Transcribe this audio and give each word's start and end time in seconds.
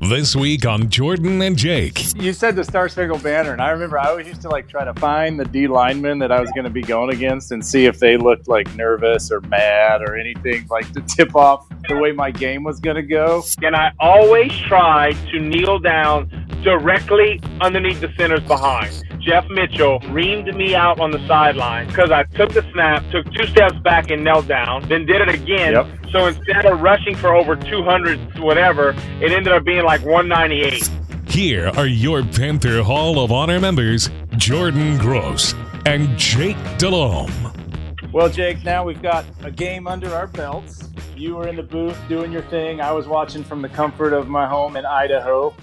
This 0.00 0.36
week 0.36 0.64
on 0.64 0.90
Jordan 0.90 1.42
and 1.42 1.56
Jake. 1.56 2.14
You 2.14 2.32
said 2.32 2.54
the 2.54 2.62
Star 2.62 2.88
Spangled 2.88 3.20
Banner, 3.20 3.52
and 3.52 3.60
I 3.60 3.70
remember 3.70 3.98
I 3.98 4.06
always 4.06 4.28
used 4.28 4.40
to 4.42 4.48
like 4.48 4.68
try 4.68 4.84
to 4.84 4.94
find 4.94 5.40
the 5.40 5.44
D 5.44 5.66
linemen 5.66 6.20
that 6.20 6.30
I 6.30 6.40
was 6.40 6.52
going 6.52 6.64
to 6.64 6.70
be 6.70 6.82
going 6.82 7.12
against 7.12 7.50
and 7.50 7.66
see 7.66 7.86
if 7.86 7.98
they 7.98 8.16
looked 8.16 8.46
like 8.46 8.72
nervous 8.76 9.32
or 9.32 9.40
mad 9.40 10.02
or 10.02 10.16
anything 10.16 10.68
like 10.70 10.92
to 10.92 11.00
tip 11.00 11.34
off 11.34 11.66
the 11.88 11.96
way 11.96 12.12
my 12.12 12.30
game 12.30 12.62
was 12.62 12.78
going 12.78 12.94
to 12.94 13.02
go. 13.02 13.42
And 13.60 13.74
I 13.74 13.90
always 13.98 14.56
tried 14.56 15.16
to 15.32 15.40
kneel 15.40 15.80
down 15.80 16.37
directly 16.62 17.40
underneath 17.60 18.00
the 18.00 18.12
center's 18.16 18.42
behind. 18.42 19.04
Jeff 19.20 19.46
Mitchell 19.50 20.00
reamed 20.00 20.54
me 20.56 20.74
out 20.74 21.00
on 21.00 21.10
the 21.10 21.24
sideline 21.26 21.86
because 21.88 22.10
I 22.10 22.22
took 22.22 22.52
the 22.52 22.62
snap, 22.72 23.04
took 23.10 23.30
two 23.32 23.46
steps 23.46 23.76
back 23.78 24.10
and 24.10 24.24
knelt 24.24 24.48
down, 24.48 24.88
then 24.88 25.06
did 25.06 25.20
it 25.20 25.28
again. 25.28 25.74
Yep. 25.74 25.86
So 26.10 26.26
instead 26.26 26.64
of 26.64 26.80
rushing 26.80 27.14
for 27.14 27.34
over 27.34 27.56
200, 27.56 28.38
whatever, 28.38 28.90
it 29.20 29.32
ended 29.32 29.52
up 29.52 29.64
being 29.64 29.84
like 29.84 30.04
198. 30.04 30.90
Here 31.28 31.70
are 31.76 31.86
your 31.86 32.22
Panther 32.24 32.82
Hall 32.82 33.22
of 33.22 33.30
Honor 33.30 33.60
members, 33.60 34.08
Jordan 34.36 34.96
Gross 34.98 35.54
and 35.84 36.16
Jake 36.18 36.56
Delhomme. 36.78 37.30
Well, 38.12 38.30
Jake, 38.30 38.64
now 38.64 38.84
we've 38.84 39.02
got 39.02 39.24
a 39.42 39.50
game 39.50 39.86
under 39.86 40.14
our 40.14 40.26
belts. 40.26 40.88
You 41.14 41.36
were 41.36 41.48
in 41.48 41.56
the 41.56 41.62
booth 41.62 41.98
doing 42.08 42.32
your 42.32 42.42
thing. 42.42 42.80
I 42.80 42.92
was 42.92 43.06
watching 43.06 43.44
from 43.44 43.60
the 43.60 43.68
comfort 43.68 44.12
of 44.12 44.28
my 44.28 44.46
home 44.46 44.76
in 44.76 44.86
Idaho. 44.86 45.54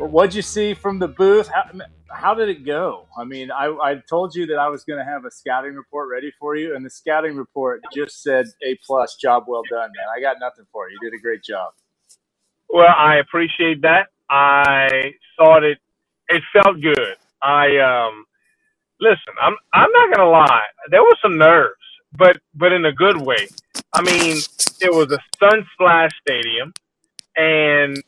What'd 0.00 0.34
you 0.34 0.42
see 0.42 0.74
from 0.74 0.98
the 1.00 1.08
booth? 1.08 1.48
How, 1.48 1.64
how 2.10 2.34
did 2.34 2.50
it 2.50 2.66
go? 2.66 3.06
I 3.18 3.24
mean, 3.24 3.50
I, 3.52 3.66
I 3.82 3.96
told 4.08 4.34
you 4.34 4.46
that 4.48 4.58
I 4.58 4.68
was 4.68 4.84
going 4.84 4.98
to 5.00 5.06
have 5.06 5.24
a 5.26 5.32
scouting 5.32 5.74
report 5.74 6.10
ready 6.10 6.32
for 6.40 6.56
you, 6.56 6.76
and 6.76 6.86
the 6.86 6.90
scouting 6.90 7.36
report 7.36 7.82
just 7.94 8.22
said 8.22 8.46
A 8.64 8.78
plus, 8.86 9.16
job 9.16 9.44
well 9.48 9.62
done, 9.70 9.90
man. 9.96 10.06
I 10.16 10.20
got 10.22 10.38
nothing 10.40 10.66
for 10.72 10.90
you. 10.90 10.98
You 11.02 11.10
did 11.10 11.18
a 11.18 11.22
great 11.22 11.44
job. 11.44 11.72
Well, 12.70 12.94
I 12.96 13.16
appreciate 13.18 13.82
that. 13.82 14.08
I 14.30 15.12
thought 15.38 15.64
it 15.64 15.78
it 16.28 16.42
felt 16.52 16.80
good. 16.82 17.16
I 17.42 17.78
um 17.78 18.26
listen, 19.00 19.34
I'm 19.42 19.54
I'm 19.74 19.90
not 19.92 20.16
gonna 20.16 20.30
lie. 20.30 20.66
There 20.90 21.02
was 21.02 21.18
some 21.22 21.38
nerves, 21.38 21.74
but 22.18 22.38
but 22.54 22.72
in 22.72 22.84
a 22.86 22.92
good 22.92 23.20
way. 23.20 23.48
I 23.94 24.02
mean, 24.02 24.38
it 24.80 24.92
was 24.92 25.12
a 25.12 25.18
sun 25.40 25.66
splash 25.74 26.10
stadium 26.22 26.72
and 27.36 27.98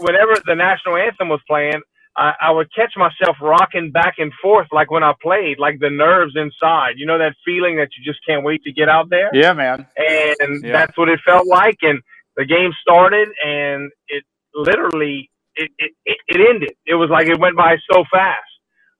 whenever 0.00 0.34
the 0.46 0.56
national 0.56 0.98
anthem 0.98 1.30
was 1.30 1.40
playing, 1.48 1.82
I, 2.16 2.32
I 2.42 2.52
would 2.52 2.68
catch 2.74 2.94
myself 2.96 3.36
rocking 3.42 3.92
back 3.92 4.16
and 4.18 4.32
forth 4.42 4.68
like 4.72 4.90
when 4.90 5.04
I 5.04 5.14
played, 5.22 5.58
like 5.60 5.80
the 5.80 5.90
nerves 5.90 6.34
inside. 6.36 6.94
You 6.98 7.06
know 7.06 7.18
that 7.18 7.34
feeling 7.46 7.76
that 7.78 7.90
you 7.98 8.04
just 8.04 8.20
can't 8.26 8.44
wait 8.44 8.62
to 8.64 8.72
get 8.72 8.90
out 8.90 9.10
there? 9.10 9.32
Yeah, 9.34 9.52
man. 9.54 9.86
And 9.96 10.64
Yeah. 10.64 10.72
that's 10.72 10.96
what 10.98 11.10
it 11.10 11.20
felt 11.26 11.46
like. 11.48 11.78
And 11.82 12.00
the 12.36 12.46
game 12.46 12.72
started, 12.82 13.28
and 13.44 13.92
it 14.08 14.24
literally 14.54 15.30
it, 15.56 15.70
it, 15.78 15.92
it, 16.06 16.18
it 16.28 16.48
ended. 16.50 16.72
It 16.86 16.96
was 16.96 17.10
like 17.10 17.28
it 17.28 17.40
went 17.40 17.56
by 17.56 17.76
so 17.92 18.04
fast. 18.12 18.50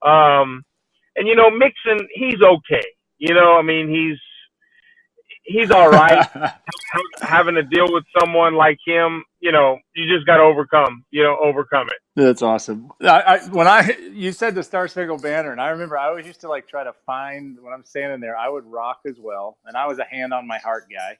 Um, 0.06 0.64
and 1.16 1.28
you 1.28 1.36
know, 1.36 1.50
Mixon, 1.50 2.08
he's 2.14 2.40
okay. 2.42 2.86
You 3.18 3.34
know, 3.34 3.56
I 3.58 3.62
mean, 3.62 3.88
he's 3.90 4.18
he's 5.50 5.70
all 5.70 5.90
right. 5.90 6.26
Having 7.20 7.56
to 7.56 7.62
deal 7.62 7.92
with 7.92 8.04
someone 8.18 8.54
like 8.54 8.78
him, 8.86 9.24
you 9.40 9.52
know, 9.52 9.78
you 9.94 10.12
just 10.12 10.26
got 10.26 10.38
to 10.38 10.42
overcome. 10.42 11.04
You 11.10 11.24
know, 11.24 11.36
overcome 11.42 11.88
it. 11.88 11.96
That's 12.16 12.42
awesome. 12.42 12.90
I, 13.02 13.20
I 13.20 13.38
when 13.48 13.66
I 13.66 13.96
you 14.12 14.32
said 14.32 14.54
the 14.54 14.62
Star 14.62 14.88
Spangled 14.88 15.22
Banner, 15.22 15.52
and 15.52 15.60
I 15.60 15.70
remember 15.70 15.98
I 15.98 16.08
always 16.08 16.26
used 16.26 16.40
to 16.42 16.48
like 16.48 16.68
try 16.68 16.84
to 16.84 16.92
find 17.06 17.58
when 17.60 17.72
I'm 17.72 17.84
standing 17.84 18.20
there, 18.20 18.36
I 18.36 18.48
would 18.48 18.64
rock 18.66 19.00
as 19.06 19.16
well, 19.18 19.58
and 19.64 19.76
I 19.76 19.86
was 19.86 19.98
a 19.98 20.04
hand 20.04 20.32
on 20.32 20.46
my 20.46 20.58
heart 20.58 20.84
guy. 20.94 21.18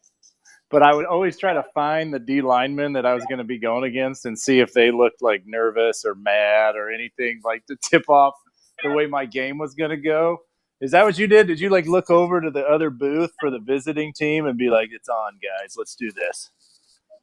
But 0.70 0.82
I 0.82 0.94
would 0.94 1.06
always 1.06 1.36
try 1.36 1.52
to 1.52 1.64
find 1.74 2.14
the 2.14 2.20
D 2.20 2.42
linemen 2.42 2.92
that 2.92 3.04
I 3.04 3.14
was 3.14 3.24
going 3.26 3.38
to 3.38 3.44
be 3.44 3.58
going 3.58 3.84
against 3.84 4.24
and 4.24 4.38
see 4.38 4.60
if 4.60 4.72
they 4.72 4.92
looked 4.92 5.20
like 5.20 5.42
nervous 5.44 6.04
or 6.04 6.14
mad 6.14 6.76
or 6.76 6.90
anything 6.92 7.40
like 7.44 7.66
to 7.66 7.76
tip 7.90 8.08
off 8.08 8.34
the 8.84 8.92
way 8.92 9.06
my 9.06 9.26
game 9.26 9.58
was 9.58 9.74
going 9.74 9.90
to 9.90 9.96
go. 9.96 10.38
Is 10.80 10.92
that 10.92 11.04
what 11.04 11.18
you 11.18 11.26
did? 11.26 11.46
Did 11.46 11.60
you 11.60 11.68
like 11.68 11.86
look 11.86 12.10
over 12.10 12.41
to 12.41 12.50
the 12.50 12.64
other 12.64 12.91
booth 12.91 13.32
for 13.38 13.50
the 13.50 13.58
visiting 13.58 14.12
team 14.14 14.46
and 14.46 14.56
be 14.58 14.70
like, 14.70 14.88
"It's 14.92 15.08
on, 15.08 15.34
guys, 15.34 15.74
let's 15.76 15.94
do 15.94 16.10
this"? 16.12 16.50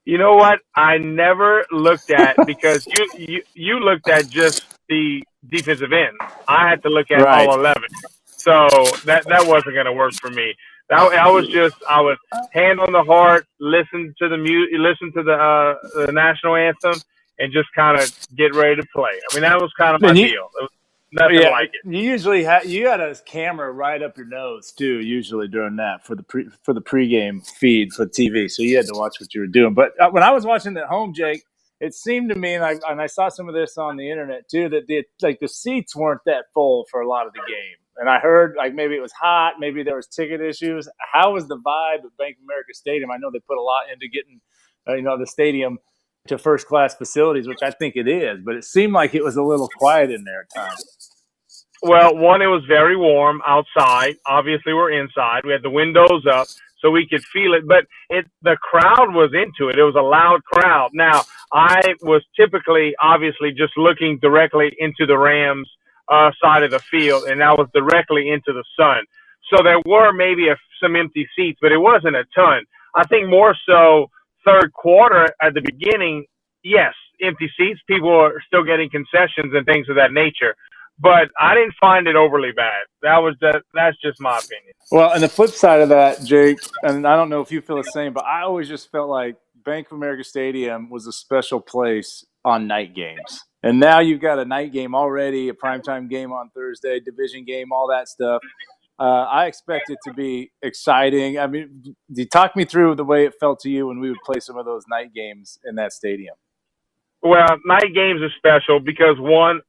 You 0.05 0.17
know 0.17 0.35
what? 0.35 0.59
I 0.75 0.97
never 0.99 1.65
looked 1.71 2.11
at 2.11 2.35
because 2.45 2.85
you 2.87 3.09
you 3.17 3.41
you 3.53 3.79
looked 3.79 4.07
at 4.09 4.29
just 4.29 4.63
the 4.89 5.23
defensive 5.49 5.91
end. 5.91 6.17
I 6.47 6.69
had 6.69 6.83
to 6.83 6.89
look 6.89 7.09
at 7.11 7.21
Right. 7.21 7.47
all 7.47 7.59
eleven, 7.59 7.89
so 8.25 8.67
that 9.05 9.25
that 9.27 9.45
wasn't 9.47 9.73
going 9.73 9.85
to 9.87 9.93
work 9.93 10.13
for 10.13 10.29
me. 10.29 10.53
That, 10.89 10.99
I 10.99 11.27
was 11.29 11.47
just 11.49 11.75
I 11.89 11.99
was 11.99 12.17
hand 12.53 12.79
on 12.79 12.91
the 12.93 13.03
heart, 13.03 13.45
listen 13.59 14.13
to 14.19 14.29
the 14.29 14.37
mu- 14.37 14.77
listen 14.77 15.11
to 15.13 15.23
the 15.23 15.33
uh, 15.33 16.05
the 16.05 16.11
national 16.13 16.55
anthem, 16.55 16.93
and 17.39 17.51
just 17.51 17.67
kind 17.75 17.99
of 17.99 18.09
get 18.37 18.55
ready 18.55 18.79
to 18.79 18.87
play. 18.95 19.11
I 19.31 19.33
mean, 19.35 19.41
that 19.41 19.59
was 19.59 19.73
kind 19.77 19.95
of 19.95 20.01
my 20.01 20.13
you- 20.13 20.27
deal. 20.29 20.49
Nothing 21.11 21.41
yeah, 21.41 21.49
like 21.49 21.69
it. 21.73 21.89
You 21.89 22.01
usually 22.01 22.43
ha- 22.43 22.63
you 22.65 22.87
had 22.87 22.99
a 22.99 23.15
camera 23.15 23.71
right 23.71 24.01
up 24.03 24.17
your 24.17 24.25
nose 24.27 24.73
too. 24.73 24.99
Usually 24.99 25.47
during 25.47 25.77
that 25.77 26.05
for 26.05 26.15
the 26.15 26.23
pre- 26.23 26.49
for 26.63 26.73
the 26.73 26.81
pregame 26.81 27.47
feed 27.47 27.93
for 27.93 28.05
TV, 28.05 28.51
so 28.51 28.61
you 28.61 28.75
had 28.75 28.87
to 28.87 28.93
watch 28.93 29.15
what 29.19 29.33
you 29.33 29.41
were 29.41 29.47
doing. 29.47 29.73
But 29.73 29.93
uh, 30.01 30.09
when 30.09 30.23
I 30.23 30.31
was 30.31 30.45
watching 30.45 30.75
at 30.75 30.87
home, 30.87 31.13
Jake, 31.13 31.43
it 31.79 31.93
seemed 31.93 32.29
to 32.29 32.35
me, 32.35 32.55
and 32.55 32.63
I 32.63 32.75
and 32.89 33.01
I 33.01 33.07
saw 33.07 33.29
some 33.29 33.47
of 33.47 33.55
this 33.55 33.77
on 33.77 33.95
the 33.95 34.11
internet 34.11 34.49
too, 34.49 34.67
that 34.69 34.87
the 34.87 35.05
like 35.21 35.39
the 35.39 35.47
seats 35.47 35.95
weren't 35.95 36.21
that 36.25 36.45
full 36.53 36.85
for 36.91 36.99
a 36.99 37.07
lot 37.07 37.25
of 37.25 37.33
the 37.33 37.39
game. 37.39 37.77
And 37.97 38.09
I 38.09 38.19
heard 38.19 38.55
like 38.57 38.75
maybe 38.75 38.95
it 38.95 39.01
was 39.01 39.13
hot, 39.13 39.53
maybe 39.59 39.83
there 39.83 39.95
was 39.95 40.07
ticket 40.07 40.41
issues. 40.41 40.89
How 41.13 41.33
was 41.33 41.47
the 41.47 41.57
vibe 41.57 42.03
at 42.05 42.17
Bank 42.17 42.35
of 42.37 42.43
America 42.43 42.73
Stadium? 42.73 43.11
I 43.11 43.17
know 43.17 43.31
they 43.31 43.39
put 43.39 43.57
a 43.57 43.61
lot 43.61 43.83
into 43.91 44.09
getting 44.09 44.41
uh, 44.87 44.95
you 44.95 45.03
know 45.03 45.17
the 45.17 45.27
stadium 45.27 45.77
to 46.27 46.37
first 46.37 46.67
class 46.67 46.95
facilities, 46.95 47.47
which 47.47 47.63
I 47.63 47.71
think 47.71 47.95
it 47.95 48.07
is, 48.07 48.39
but 48.43 48.55
it 48.55 48.63
seemed 48.63 48.93
like 48.93 49.15
it 49.15 49.23
was 49.23 49.37
a 49.37 49.43
little 49.43 49.69
quiet 49.77 50.11
in 50.11 50.23
there 50.23 50.41
at 50.41 50.53
times. 50.53 50.85
Well, 51.81 52.15
one, 52.15 52.41
it 52.41 52.47
was 52.47 52.63
very 52.67 52.97
warm 52.97 53.41
outside. 53.45 54.15
Obviously, 54.25 54.73
we're 54.73 54.91
inside. 54.91 55.45
We 55.45 55.51
had 55.51 55.61
the 55.61 55.69
windows 55.69 56.25
up 56.31 56.47
so 56.79 56.91
we 56.91 57.07
could 57.07 57.23
feel 57.25 57.53
it, 57.53 57.67
but 57.67 57.85
it 58.09 58.25
the 58.41 58.57
crowd 58.61 59.13
was 59.13 59.31
into 59.33 59.69
it. 59.69 59.77
It 59.77 59.83
was 59.83 59.95
a 59.95 60.01
loud 60.01 60.43
crowd. 60.43 60.91
Now, 60.93 61.23
I 61.53 61.95
was 62.01 62.23
typically, 62.39 62.93
obviously, 63.01 63.51
just 63.51 63.73
looking 63.77 64.19
directly 64.21 64.75
into 64.79 65.05
the 65.05 65.17
Rams 65.17 65.69
uh, 66.09 66.31
side 66.41 66.63
of 66.63 66.71
the 66.71 66.79
field, 66.79 67.23
and 67.25 67.41
that 67.41 67.57
was 67.57 67.67
directly 67.73 68.29
into 68.29 68.53
the 68.53 68.63
sun. 68.77 69.03
So 69.53 69.63
there 69.63 69.79
were 69.85 70.11
maybe 70.13 70.49
a, 70.49 70.57
some 70.81 70.95
empty 70.95 71.27
seats, 71.35 71.59
but 71.61 71.71
it 71.71 71.77
wasn't 71.77 72.15
a 72.15 72.25
ton. 72.35 72.63
I 72.95 73.05
think 73.05 73.29
more 73.29 73.55
so 73.67 74.09
third 74.47 74.71
quarter 74.73 75.27
at 75.41 75.53
the 75.53 75.61
beginning. 75.61 76.25
Yes, 76.63 76.93
empty 77.21 77.51
seats, 77.57 77.79
people 77.87 78.09
are 78.09 78.41
still 78.45 78.63
getting 78.63 78.89
concessions 78.89 79.53
and 79.53 79.65
things 79.65 79.87
of 79.89 79.95
that 79.95 80.11
nature. 80.11 80.55
But 80.99 81.29
I 81.39 81.53
didn't 81.53 81.75
find 81.79 82.07
it 82.07 82.15
overly 82.15 82.51
bad. 82.51 82.85
That 83.03 83.17
was 83.17 83.35
that. 83.41 83.61
That's 83.73 83.95
just 84.01 84.19
my 84.19 84.37
opinion. 84.37 84.73
Well, 84.91 85.11
and 85.11 85.21
the 85.21 85.29
flip 85.29 85.51
side 85.51 85.81
of 85.81 85.89
that, 85.89 86.23
Jake, 86.23 86.57
and 86.81 87.05
I 87.05 87.15
don't 87.15 87.29
know 87.29 87.41
if 87.41 87.51
you 87.51 87.61
feel 87.61 87.77
the 87.77 87.83
same, 87.83 88.13
but 88.13 88.25
I 88.25 88.41
always 88.41 88.67
just 88.67 88.91
felt 88.91 89.09
like 89.09 89.35
Bank 89.63 89.87
of 89.87 89.97
America 89.97 90.23
Stadium 90.23 90.89
was 90.89 91.05
a 91.05 91.11
special 91.11 91.59
place 91.59 92.25
on 92.43 92.65
night 92.65 92.95
games. 92.95 93.41
And 93.61 93.79
now 93.79 93.99
you've 93.99 94.21
got 94.21 94.39
a 94.39 94.45
night 94.45 94.71
game 94.71 94.95
already, 94.95 95.49
a 95.49 95.53
primetime 95.53 96.09
game 96.09 96.31
on 96.31 96.49
Thursday, 96.55 96.99
division 96.99 97.43
game, 97.43 97.71
all 97.71 97.87
that 97.89 98.07
stuff. 98.07 98.41
Uh, 98.99 99.25
I 99.29 99.45
expect 99.45 99.89
it 99.89 99.99
to 100.05 100.13
be 100.13 100.51
exciting. 100.63 101.37
I 101.37 101.45
mean, 101.47 101.95
you 102.09 102.25
talk 102.25 102.55
me 102.55 102.65
through 102.65 102.95
the 102.95 103.05
way 103.05 103.25
it 103.25 103.33
felt 103.39 103.59
to 103.61 103.69
you 103.69 103.87
when 103.87 103.99
we 103.99 104.09
would 104.09 104.21
play 104.25 104.39
some 104.39 104.57
of 104.57 104.65
those 104.65 104.85
night 104.89 105.13
games 105.13 105.59
in 105.65 105.75
that 105.75 105.93
stadium. 105.93 106.35
Well, 107.21 107.57
night 107.65 107.93
games 107.93 108.21
are 108.21 108.31
special 108.37 108.79
because 108.79 109.17
one, 109.19 109.61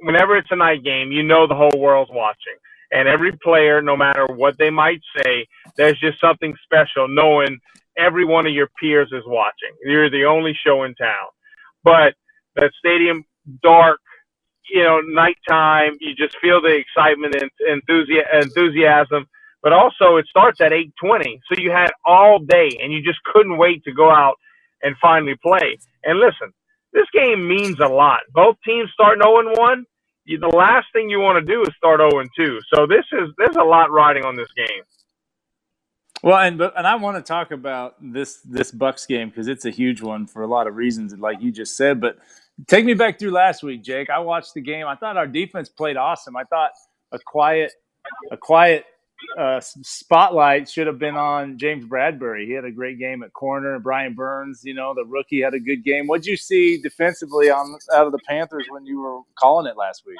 whenever 0.00 0.36
it's 0.36 0.48
a 0.50 0.56
night 0.56 0.84
game, 0.84 1.12
you 1.12 1.22
know 1.22 1.46
the 1.46 1.54
whole 1.54 1.78
world's 1.78 2.10
watching, 2.12 2.56
and 2.90 3.08
every 3.08 3.32
player, 3.32 3.82
no 3.82 3.96
matter 3.96 4.26
what 4.26 4.56
they 4.58 4.70
might 4.70 5.00
say, 5.18 5.46
there's 5.76 5.98
just 6.00 6.20
something 6.20 6.54
special 6.64 7.08
knowing 7.08 7.58
every 7.98 8.24
one 8.24 8.46
of 8.46 8.52
your 8.52 8.68
peers 8.80 9.08
is 9.12 9.22
watching. 9.26 9.72
You're 9.84 10.10
the 10.10 10.24
only 10.24 10.56
show 10.64 10.84
in 10.84 10.94
town, 10.94 11.28
but 11.84 12.14
that 12.56 12.70
stadium 12.78 13.24
dark 13.62 14.00
you 14.70 14.82
know, 14.82 15.00
nighttime. 15.00 15.96
You 16.00 16.14
just 16.14 16.36
feel 16.38 16.60
the 16.60 16.74
excitement 16.74 17.36
and 17.36 17.50
enthusiasm. 17.68 19.26
But 19.62 19.72
also, 19.72 20.16
it 20.16 20.26
starts 20.26 20.60
at 20.60 20.72
8:20, 20.72 21.40
so 21.48 21.60
you 21.60 21.70
had 21.70 21.92
all 22.04 22.40
day, 22.40 22.78
and 22.82 22.92
you 22.92 23.00
just 23.02 23.22
couldn't 23.32 23.58
wait 23.58 23.84
to 23.84 23.92
go 23.92 24.10
out 24.10 24.34
and 24.82 24.96
finally 25.00 25.36
play. 25.36 25.78
And 26.04 26.18
listen, 26.18 26.52
this 26.92 27.06
game 27.12 27.46
means 27.46 27.78
a 27.78 27.86
lot. 27.86 28.20
Both 28.34 28.56
teams 28.64 28.90
start 28.92 29.18
0 29.22 29.54
1. 29.56 29.86
The 30.26 30.48
last 30.48 30.86
thing 30.92 31.08
you 31.08 31.20
want 31.20 31.44
to 31.44 31.52
do 31.52 31.62
is 31.62 31.68
start 31.76 32.00
0 32.00 32.24
2. 32.36 32.60
So 32.74 32.86
this 32.86 33.04
is 33.12 33.30
there's 33.38 33.56
a 33.56 33.62
lot 33.62 33.90
riding 33.92 34.24
on 34.24 34.34
this 34.34 34.48
game. 34.56 34.82
Well, 36.24 36.38
and 36.38 36.60
and 36.60 36.86
I 36.86 36.94
want 36.96 37.16
to 37.16 37.22
talk 37.22 37.50
about 37.50 37.96
this 38.00 38.40
this 38.42 38.70
Bucks 38.70 39.06
game 39.06 39.28
because 39.28 39.48
it's 39.48 39.64
a 39.64 39.70
huge 39.70 40.02
one 40.02 40.26
for 40.26 40.42
a 40.42 40.46
lot 40.46 40.66
of 40.66 40.76
reasons, 40.76 41.16
like 41.18 41.40
you 41.40 41.50
just 41.50 41.76
said. 41.76 42.00
But 42.00 42.18
Take 42.68 42.84
me 42.84 42.94
back 42.94 43.18
through 43.18 43.30
last 43.30 43.62
week, 43.62 43.82
Jake. 43.82 44.10
I 44.10 44.18
watched 44.18 44.54
the 44.54 44.60
game. 44.60 44.86
I 44.86 44.96
thought 44.96 45.16
our 45.16 45.26
defense 45.26 45.68
played 45.68 45.96
awesome. 45.96 46.36
I 46.36 46.44
thought 46.44 46.70
a 47.12 47.18
quiet, 47.18 47.72
a 48.30 48.36
quiet 48.36 48.84
uh, 49.38 49.60
spotlight 49.60 50.68
should 50.68 50.86
have 50.86 50.98
been 50.98 51.16
on 51.16 51.58
James 51.58 51.84
Bradberry. 51.84 52.46
He 52.46 52.52
had 52.52 52.64
a 52.64 52.70
great 52.70 52.98
game 52.98 53.22
at 53.22 53.32
corner. 53.32 53.78
Brian 53.78 54.14
Burns, 54.14 54.62
you 54.64 54.74
know, 54.74 54.94
the 54.94 55.04
rookie 55.04 55.40
had 55.40 55.54
a 55.54 55.60
good 55.60 55.84
game. 55.84 56.06
What'd 56.06 56.26
you 56.26 56.36
see 56.36 56.80
defensively 56.80 57.50
on 57.50 57.78
out 57.94 58.06
of 58.06 58.12
the 58.12 58.20
Panthers 58.28 58.66
when 58.70 58.84
you 58.86 59.00
were 59.00 59.20
calling 59.38 59.66
it 59.66 59.76
last 59.76 60.02
week? 60.06 60.18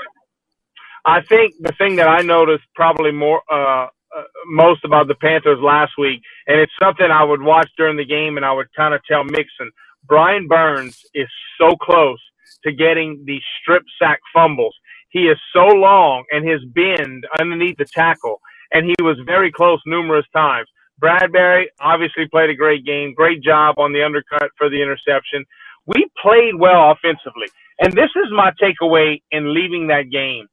I 1.04 1.20
think 1.22 1.54
the 1.60 1.72
thing 1.78 1.96
that 1.96 2.08
I 2.08 2.22
noticed 2.22 2.64
probably 2.74 3.10
more 3.10 3.42
uh, 3.50 3.86
uh, 4.16 4.22
most 4.46 4.84
about 4.84 5.08
the 5.08 5.14
Panthers 5.16 5.58
last 5.60 5.92
week, 5.98 6.20
and 6.46 6.60
it's 6.60 6.72
something 6.80 7.06
I 7.10 7.24
would 7.24 7.42
watch 7.42 7.68
during 7.76 7.96
the 7.96 8.04
game, 8.04 8.36
and 8.36 8.46
I 8.46 8.52
would 8.52 8.72
kind 8.74 8.94
of 8.94 9.00
tell 9.08 9.24
Mixon, 9.24 9.70
Brian 10.06 10.48
Burns 10.48 11.04
is 11.14 11.28
so 11.58 11.76
close 11.76 12.20
to 12.64 12.72
getting 12.72 13.22
the 13.26 13.40
strip 13.60 13.82
sack 14.00 14.20
fumbles. 14.34 14.74
He 15.10 15.20
is 15.28 15.38
so 15.52 15.66
long 15.66 16.24
and 16.30 16.48
his 16.48 16.60
bend 16.74 17.26
underneath 17.40 17.76
the 17.78 17.84
tackle, 17.84 18.40
and 18.72 18.86
he 18.86 18.96
was 19.02 19.18
very 19.26 19.52
close 19.52 19.80
numerous 19.86 20.26
times. 20.34 20.68
Bradberry 21.02 21.66
obviously 21.80 22.28
played 22.28 22.50
a 22.50 22.54
great 22.54 22.84
game. 22.84 23.12
Great 23.14 23.42
job 23.42 23.78
on 23.78 23.92
the 23.92 24.02
undercut 24.02 24.50
for 24.56 24.70
the 24.70 24.80
interception. 24.80 25.44
We 25.86 26.06
played 26.22 26.54
well 26.58 26.92
offensively. 26.92 27.48
And 27.80 27.92
this 27.92 28.10
is 28.16 28.30
my 28.32 28.52
takeaway 28.62 29.20
in 29.32 29.52
leaving 29.52 29.88
that 29.88 30.10
game. 30.10 30.46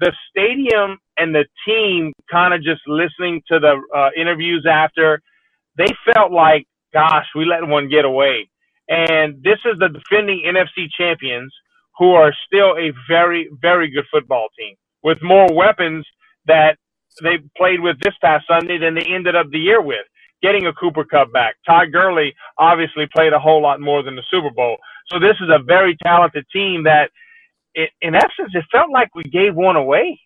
The 0.00 0.12
stadium 0.30 0.98
and 1.16 1.34
the 1.34 1.44
team 1.66 2.12
kind 2.30 2.52
of 2.52 2.62
just 2.62 2.80
listening 2.88 3.42
to 3.48 3.60
the 3.60 3.80
uh, 3.94 4.10
interviews 4.16 4.66
after, 4.68 5.22
they 5.78 5.86
felt 6.12 6.32
like, 6.32 6.66
gosh, 6.92 7.26
we 7.36 7.44
let 7.44 7.66
one 7.66 7.88
get 7.88 8.04
away. 8.04 8.48
And 8.88 9.42
this 9.42 9.58
is 9.64 9.78
the 9.78 9.88
defending 9.88 10.42
NFC 10.46 10.88
champions 10.96 11.52
who 11.98 12.12
are 12.12 12.32
still 12.46 12.76
a 12.78 12.92
very, 13.08 13.48
very 13.60 13.90
good 13.90 14.04
football 14.10 14.48
team 14.58 14.74
with 15.02 15.18
more 15.22 15.48
weapons 15.52 16.06
that 16.46 16.76
they 17.22 17.38
played 17.56 17.80
with 17.80 17.98
this 18.00 18.14
past 18.22 18.46
Sunday 18.48 18.78
than 18.78 18.94
they 18.94 19.04
ended 19.04 19.36
up 19.36 19.46
the 19.50 19.58
year 19.58 19.80
with. 19.82 20.04
Getting 20.42 20.66
a 20.66 20.72
Cooper 20.72 21.04
Kupp 21.04 21.32
back. 21.32 21.54
Todd 21.64 21.92
Gurley 21.92 22.34
obviously 22.58 23.06
played 23.14 23.32
a 23.32 23.38
whole 23.38 23.62
lot 23.62 23.80
more 23.80 24.02
than 24.02 24.16
the 24.16 24.24
Super 24.28 24.50
Bowl. 24.50 24.76
So 25.06 25.20
this 25.20 25.36
is 25.40 25.48
a 25.48 25.62
very 25.62 25.96
talented 26.02 26.44
team 26.52 26.84
that, 26.84 27.10
in 27.76 28.14
essence, 28.16 28.50
it 28.52 28.64
felt 28.72 28.90
like 28.90 29.14
we 29.14 29.22
gave 29.22 29.54
one 29.54 29.76
away. 29.76 30.20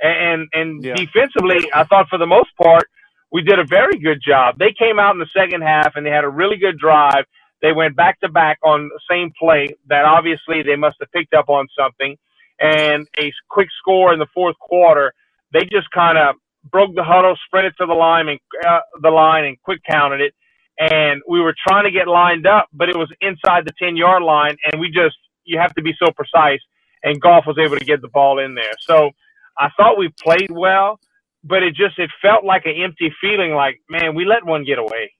And 0.00 0.46
and 0.52 0.84
yeah. 0.84 0.94
defensively, 0.94 1.68
I 1.74 1.84
thought 1.84 2.08
for 2.08 2.18
the 2.18 2.26
most 2.26 2.50
part, 2.62 2.84
we 3.32 3.42
did 3.42 3.58
a 3.58 3.64
very 3.64 3.98
good 3.98 4.20
job. 4.26 4.58
They 4.58 4.72
came 4.78 4.98
out 4.98 5.14
in 5.14 5.18
the 5.18 5.28
second 5.36 5.62
half 5.62 5.96
and 5.96 6.06
they 6.06 6.10
had 6.10 6.24
a 6.24 6.28
really 6.28 6.56
good 6.58 6.78
drive. 6.78 7.24
They 7.66 7.72
went 7.74 7.96
back 7.96 8.20
to 8.20 8.30
back 8.30 8.60
on 8.64 8.88
the 8.90 9.00
same 9.10 9.32
play 9.38 9.70
that 9.88 10.06
obviously 10.06 10.62
they 10.62 10.76
must 10.76 10.98
have 11.00 11.12
picked 11.12 11.34
up 11.34 11.50
on 11.50 11.66
something. 11.78 12.16
And 12.60 13.08
a 13.18 13.32
quick 13.50 13.68
score 13.80 14.14
in 14.14 14.20
the 14.20 14.28
fourth 14.34 14.56
quarter, 14.60 15.12
they 15.52 15.62
just 15.62 15.90
kind 15.92 16.18
of 16.18 16.36
broke 16.70 16.94
the 16.94 17.04
huddle, 17.04 17.36
sprinted 17.46 17.74
to 17.80 17.86
the 17.86 17.94
line 17.94 18.28
and 18.28 18.40
uh, 18.66 18.80
the 19.02 19.10
line 19.10 19.46
and 19.46 19.60
quick 19.62 19.80
counted 19.90 20.22
it. 20.22 20.34
And 20.78 21.22
we 21.28 21.42
were 21.42 21.56
trying 21.68 21.84
to 21.86 21.92
get 21.92 22.08
lined 22.08 22.46
up, 22.46 22.68
but 22.72 22.88
it 22.88 22.96
was 22.96 23.10
inside 23.20 23.66
the 23.66 23.74
10 23.82 23.96
yard 23.98 24.22
line. 24.22 24.56
And 24.72 24.80
we 24.80 24.88
just, 24.90 25.16
you 25.44 25.60
have 25.60 25.74
to 25.76 25.82
be 25.82 25.94
so 26.00 26.12
precise. 26.12 26.60
And 27.04 27.20
Goff 27.20 27.46
was 27.48 27.58
able 27.58 27.78
to 27.78 27.86
get 27.86 28.02
the 28.02 28.08
ball 28.08 28.40
in 28.40 28.56
there. 28.56 28.74
So 28.80 29.12
I 29.58 29.70
thought 29.76 29.98
we 29.98 30.10
played 30.22 30.52
well, 30.52 31.00
but 31.44 31.64
it 31.64 31.76
just, 31.76 31.98
it 31.98 32.10
felt 32.22 32.44
like 32.44 32.66
an 32.66 32.76
empty 32.82 33.12
feeling 33.20 33.52
like, 33.54 33.82
man, 33.90 34.16
we 34.16 34.26
let 34.26 34.46
one 34.46 34.64
get 34.64 34.78
away. 34.78 35.12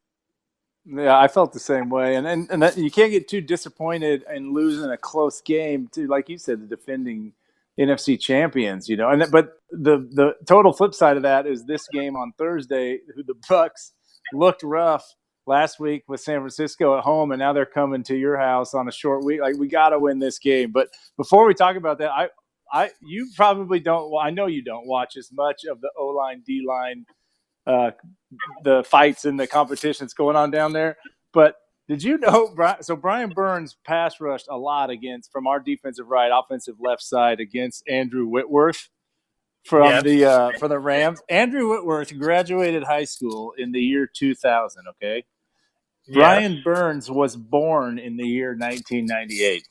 Yeah, 0.86 1.18
I 1.18 1.28
felt 1.28 1.52
the 1.52 1.60
same 1.60 1.90
way, 1.90 2.16
and 2.16 2.26
and, 2.26 2.50
and 2.50 2.62
that, 2.62 2.76
you 2.76 2.90
can't 2.90 3.12
get 3.12 3.28
too 3.28 3.40
disappointed 3.40 4.24
in 4.34 4.52
losing 4.52 4.90
a 4.90 4.98
close 4.98 5.40
game 5.40 5.88
to, 5.92 6.06
like 6.08 6.28
you 6.28 6.38
said, 6.38 6.60
the 6.60 6.66
defending 6.76 7.32
NFC 7.80 8.20
champions. 8.20 8.88
You 8.88 8.96
know, 8.98 9.10
and 9.10 9.24
but 9.32 9.54
the 9.70 10.08
the 10.12 10.36
total 10.46 10.72
flip 10.72 10.94
side 10.94 11.16
of 11.16 11.24
that 11.24 11.46
is 11.46 11.66
this 11.66 11.88
game 11.92 12.16
on 12.16 12.32
Thursday, 12.38 13.00
who 13.16 13.24
the 13.24 13.34
Bucks 13.48 13.92
looked 14.34 14.62
rough 14.64 15.14
last 15.46 15.80
week 15.80 16.04
with 16.08 16.20
San 16.20 16.40
Francisco 16.40 16.98
at 16.98 17.04
home, 17.04 17.32
and 17.32 17.40
now 17.40 17.52
they're 17.52 17.66
coming 17.66 18.04
to 18.04 18.16
your 18.16 18.38
house 18.38 18.74
on 18.74 18.88
a 18.88 18.92
short 18.92 19.24
week. 19.24 19.40
Like 19.40 19.56
we 19.58 19.68
got 19.68 19.90
to 19.90 20.00
win 20.00 20.20
this 20.20 20.38
game. 20.40 20.72
But 20.72 20.88
before 21.16 21.46
we 21.46 21.54
talk 21.54 21.76
about 21.76 21.98
that, 21.98 22.10
I 22.12 22.28
I 22.72 22.90
you 23.02 23.28
probably 23.36 23.80
don't. 23.80 24.12
I 24.20 24.30
know 24.30 24.46
you 24.46 24.62
don't 24.62 24.86
watch 24.88 25.16
as 25.16 25.30
much 25.32 25.64
of 25.64 25.80
the 25.80 25.90
O 25.98 26.08
line 26.08 26.42
D 26.46 26.64
line 26.68 27.06
uh, 27.66 27.90
the 28.62 28.84
fights 28.84 29.24
and 29.24 29.38
the 29.38 29.46
competitions 29.46 30.14
going 30.14 30.36
on 30.36 30.50
down 30.50 30.72
there. 30.72 30.96
But 31.32 31.56
did 31.88 32.02
you 32.02 32.18
know? 32.18 32.54
So 32.80 32.96
Brian 32.96 33.30
Burns 33.30 33.76
pass 33.84 34.20
rushed 34.20 34.48
a 34.50 34.56
lot 34.56 34.90
against 34.90 35.30
from 35.30 35.46
our 35.46 35.60
defensive 35.60 36.06
right, 36.08 36.30
offensive 36.32 36.76
left 36.80 37.02
side 37.02 37.40
against 37.40 37.84
Andrew 37.88 38.26
Whitworth 38.26 38.88
from 39.64 39.90
yep. 39.90 40.04
the 40.04 40.24
uh, 40.24 40.52
from 40.58 40.70
the 40.70 40.78
Rams. 40.78 41.20
Andrew 41.28 41.70
Whitworth 41.70 42.16
graduated 42.18 42.82
high 42.84 43.04
school 43.04 43.52
in 43.56 43.72
the 43.72 43.80
year 43.80 44.08
2000. 44.12 44.84
Okay, 44.90 45.24
Brian 46.12 46.62
Burns 46.64 47.10
was 47.10 47.36
born 47.36 47.98
in 47.98 48.16
the 48.16 48.26
year 48.26 48.50
1998. 48.50 49.66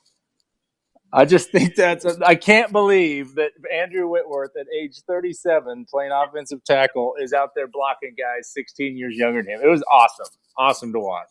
I 1.14 1.26
just 1.26 1.50
think 1.52 1.76
that's 1.76 2.06
I 2.22 2.36
can't 2.36 2.72
believe 2.72 3.36
that 3.36 3.52
Andrew 3.74 4.08
Whitworth 4.08 4.52
at 4.60 4.68
age 4.78 5.02
37 5.08 5.86
playing 5.90 6.12
offensive 6.12 6.64
tackle 6.66 7.16
is 7.22 7.34
out 7.34 7.52
there 7.56 7.68
blocking 7.68 8.16
guys 8.18 8.52
16 8.54 8.98
years 8.98 9.16
younger 9.16 9.42
than 9.42 9.56
him. 9.56 9.62
It 9.64 9.70
was 9.70 9.84
awesome. 9.92 10.34
Awesome 10.58 10.94
to 10.94 11.00
watch. 11.00 11.28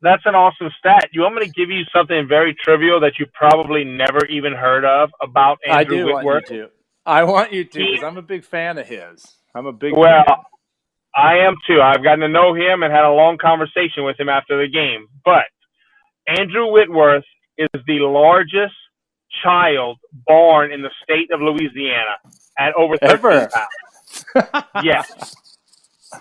That's 0.00 0.22
an 0.24 0.34
awesome 0.34 0.70
stat. 0.78 1.10
You 1.12 1.22
want 1.22 1.36
me 1.36 1.46
to 1.46 1.52
give 1.52 1.70
you 1.70 1.82
something 1.94 2.26
very 2.28 2.56
trivial 2.64 3.00
that 3.00 3.18
you 3.20 3.26
probably 3.32 3.84
never 3.84 4.26
even 4.26 4.52
heard 4.52 4.84
of 4.84 5.10
about 5.22 5.58
Andrew 5.64 5.78
I 5.78 5.84
do 5.84 6.06
Whitworth? 6.06 6.24
Want 6.24 6.50
you 6.50 6.62
to. 6.62 6.68
I 7.06 7.24
want 7.24 7.52
you 7.52 7.64
to 7.64 7.78
because 7.78 8.04
I'm 8.04 8.16
a 8.16 8.22
big 8.22 8.44
fan 8.44 8.78
of 8.78 8.86
his. 8.86 9.24
I'm 9.54 9.66
a 9.66 9.72
big 9.72 9.96
well, 9.96 10.24
fan. 10.26 10.36
I 11.14 11.46
am 11.46 11.54
too. 11.66 11.80
I've 11.80 12.02
gotten 12.02 12.20
to 12.20 12.28
know 12.28 12.54
him 12.54 12.82
and 12.82 12.92
had 12.92 13.04
a 13.04 13.12
long 13.12 13.38
conversation 13.38 14.04
with 14.04 14.18
him 14.18 14.28
after 14.28 14.60
the 14.60 14.70
game. 14.70 15.06
But 15.24 15.44
Andrew 16.26 16.72
Whitworth 16.72 17.24
is 17.58 17.68
the 17.86 18.00
largest 18.00 18.74
child 19.42 19.98
born 20.26 20.72
in 20.72 20.82
the 20.82 20.90
state 21.02 21.30
of 21.32 21.40
Louisiana 21.40 22.16
at 22.58 22.74
over 22.74 22.96
13 22.96 23.10
Ever. 23.10 23.48
pounds. 23.48 24.64
yes. 24.82 25.34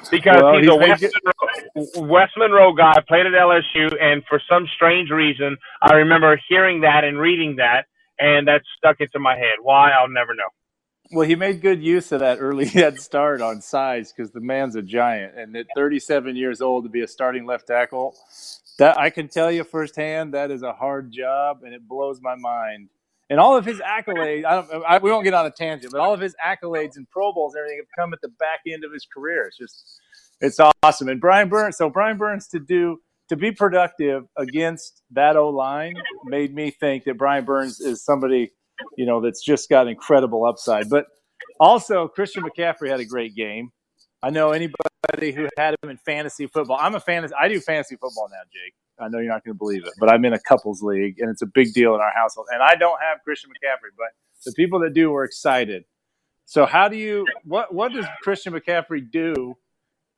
Because 0.10 0.42
well, 0.42 0.58
he's, 0.58 0.62
he's, 0.62 0.70
a 0.70 0.76
West 0.78 1.06
Monroe, 1.26 2.08
West 2.08 2.34
Monroe 2.38 2.74
guy, 2.74 2.94
played 3.08 3.26
at 3.26 3.34
LSU, 3.34 3.94
and 4.02 4.24
for 4.30 4.42
some 4.50 4.66
strange 4.76 5.10
reason, 5.10 5.58
I 5.82 5.94
remember 5.96 6.40
hearing 6.48 6.82
that 6.82 7.04
and 7.04 7.20
reading 7.20 7.58
that, 7.58 7.88
and 8.18 8.48
that 8.48 8.62
stuck 8.78 9.02
into 9.02 9.20
my 9.20 9.36
head. 9.36 9.58
Why, 9.62 9.92
I'll 9.92 10.08
never 10.10 10.34
know. 10.34 10.48
Well, 11.14 11.28
he 11.28 11.36
made 11.36 11.62
good 11.62 11.84
use 11.84 12.14
of 12.14 12.22
that 12.22 12.38
early 12.40 12.66
head 12.68 13.02
start 13.02 13.42
on 13.42 13.62
size 13.62 14.14
because 14.14 14.32
the 14.32 14.40
man's 14.40 14.76
a 14.78 14.82
giant, 14.82 15.38
and 15.38 15.56
at 15.58 15.68
37 15.76 16.38
years 16.38 16.62
old 16.62 16.86
to 16.86 16.90
be 16.90 17.02
a 17.02 17.08
starting 17.08 17.46
left 17.46 17.68
tackle, 17.68 18.16
That 18.78 18.98
I 18.98 19.10
can 19.10 19.28
tell 19.28 19.52
you 19.52 19.66
firsthand, 19.66 20.34
that 20.34 20.52
is 20.52 20.64
a 20.64 20.72
hard 20.72 21.12
job, 21.12 21.64
and 21.64 21.74
it 21.74 21.86
blows 21.86 22.22
my 22.22 22.36
mind. 22.36 22.88
And 23.32 23.40
all 23.40 23.56
of 23.56 23.64
his 23.64 23.80
accolades, 23.80 24.44
I 24.44 24.56
don't, 24.56 24.86
I, 24.86 24.98
we 24.98 25.10
won't 25.10 25.24
get 25.24 25.34
on 25.34 25.46
a 25.46 25.52
tangent, 25.52 25.94
but 25.94 26.02
all 26.02 26.14
of 26.14 26.20
his 26.20 26.36
accolades 26.46 26.98
and 26.98 27.10
Pro 27.10 27.32
Bowls 27.32 27.54
and 27.54 27.62
everything 27.62 27.80
have 27.80 27.88
come 27.98 28.12
at 28.12 28.20
the 28.20 28.28
back 28.28 28.60
end 28.68 28.84
of 28.84 28.92
his 28.92 29.08
career. 29.12 29.48
It's 29.48 29.58
just, 29.58 30.02
it's 30.42 30.60
awesome. 30.84 31.08
And 31.08 31.22
Brian 31.22 31.48
Burns, 31.48 31.78
so 31.78 31.90
Brian 31.90 32.18
Burns 32.18 32.50
to 32.50 32.60
do 32.60 33.00
to 33.30 33.38
be 33.38 33.54
productive 33.54 34.26
against 34.38 35.02
that 35.12 35.38
O 35.38 35.48
line 35.48 35.96
made 36.26 36.54
me 36.54 36.72
think 36.72 37.06
that 37.06 37.18
Brian 37.18 37.46
Burns 37.46 37.80
is 37.80 38.04
somebody, 38.04 38.52
you 38.98 39.06
know, 39.06 39.22
that's 39.22 39.42
just 39.42 39.70
got 39.70 39.88
incredible 39.88 40.44
upside. 40.44 40.90
But 40.90 41.06
also, 41.58 42.10
Christian 42.10 42.44
McCaffrey 42.44 42.90
had 42.90 43.00
a 43.00 43.06
great 43.06 43.34
game. 43.34 43.72
I 44.22 44.32
know 44.32 44.52
anybody 44.52 45.32
who 45.32 45.48
had 45.58 45.78
him 45.82 45.90
in 45.90 45.96
fantasy 45.96 46.48
football. 46.48 46.78
I'm 46.82 46.96
a 46.96 47.00
fantasy. 47.00 47.34
I 47.40 47.48
do 47.48 47.62
fantasy 47.62 47.96
football 47.96 48.28
now, 48.30 48.42
Jake. 48.52 48.74
I 49.02 49.10
know 49.10 49.20
you're 49.20 49.32
not 49.34 49.44
going 49.46 49.56
to 49.56 49.60
believe 49.60 49.86
it, 49.86 49.94
but 50.00 50.10
I'm 50.10 50.26
in 50.26 50.34
a 50.34 50.40
couples 50.40 50.84
league, 50.84 51.20
and 51.20 51.30
it's 51.32 51.44
a 51.44 51.48
big 51.48 51.74
deal 51.74 51.96
in 51.96 52.02
our 52.02 52.14
household. 52.16 52.48
And 52.52 52.64
I 52.64 52.76
don't 52.76 53.00
have 53.02 53.20
Christian 53.24 53.52
McCaffrey, 53.52 53.92
but 53.98 54.08
the 54.46 54.54
people 54.54 54.80
that 54.82 54.94
do 54.94 55.12
were 55.12 55.26
excited. 55.26 55.86
So, 56.46 56.66
how 56.66 56.90
do 56.90 56.98
you? 56.98 57.26
What 57.46 57.74
What 57.74 57.94
does 57.94 58.06
Christian 58.24 58.54
McCaffrey 58.54 59.10
do 59.12 59.56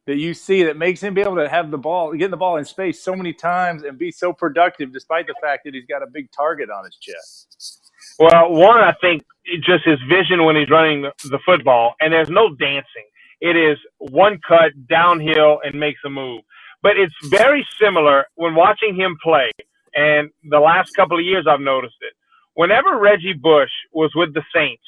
that 0.07 0.17
you 0.17 0.35
see 0.35 0.65
that 0.65 0.77
makes 0.77 1.01
him 1.01 1.15
be 1.15 1.21
able 1.21 1.37
to 1.37 1.49
have 1.49 1.71
the 1.71 1.79
ball, 1.79 2.13
get 2.15 2.31
the 2.31 2.37
ball 2.37 2.57
in 2.57 2.65
space 2.65 3.03
so 3.03 3.15
many 3.15 3.33
times, 3.33 3.83
and 3.83 3.97
be 3.99 4.11
so 4.11 4.33
productive, 4.33 4.93
despite 4.93 5.27
the 5.27 5.35
fact 5.41 5.63
that 5.65 5.75
he's 5.75 5.87
got 5.87 6.03
a 6.03 6.07
big 6.13 6.29
target 6.33 6.69
on 6.71 6.85
his 6.85 6.97
chest? 6.97 7.81
Well, 8.19 8.51
one, 8.53 8.79
I 8.81 8.93
think 9.01 9.23
just 9.65 9.85
his 9.85 9.99
vision 10.09 10.45
when 10.45 10.57
he's 10.57 10.69
running 10.71 11.03
the 11.03 11.39
football, 11.45 11.95
and 12.01 12.13
there's 12.13 12.29
no 12.29 12.55
dancing. 12.55 13.05
It 13.41 13.57
is 13.57 13.77
one 13.99 14.39
cut 14.47 14.71
downhill 14.89 15.61
and 15.65 15.79
makes 15.79 16.01
a 16.05 16.11
move. 16.11 16.43
But 16.83 16.97
it's 16.97 17.15
very 17.23 17.65
similar 17.81 18.25
when 18.35 18.55
watching 18.55 18.95
him 18.95 19.17
play. 19.23 19.49
And 19.95 20.29
the 20.49 20.59
last 20.59 20.91
couple 20.95 21.17
of 21.17 21.25
years, 21.25 21.47
I've 21.49 21.61
noticed 21.61 21.95
it. 22.01 22.13
Whenever 22.55 22.99
Reggie 22.99 23.33
Bush 23.33 23.71
was 23.93 24.11
with 24.15 24.33
the 24.33 24.43
Saints, 24.53 24.83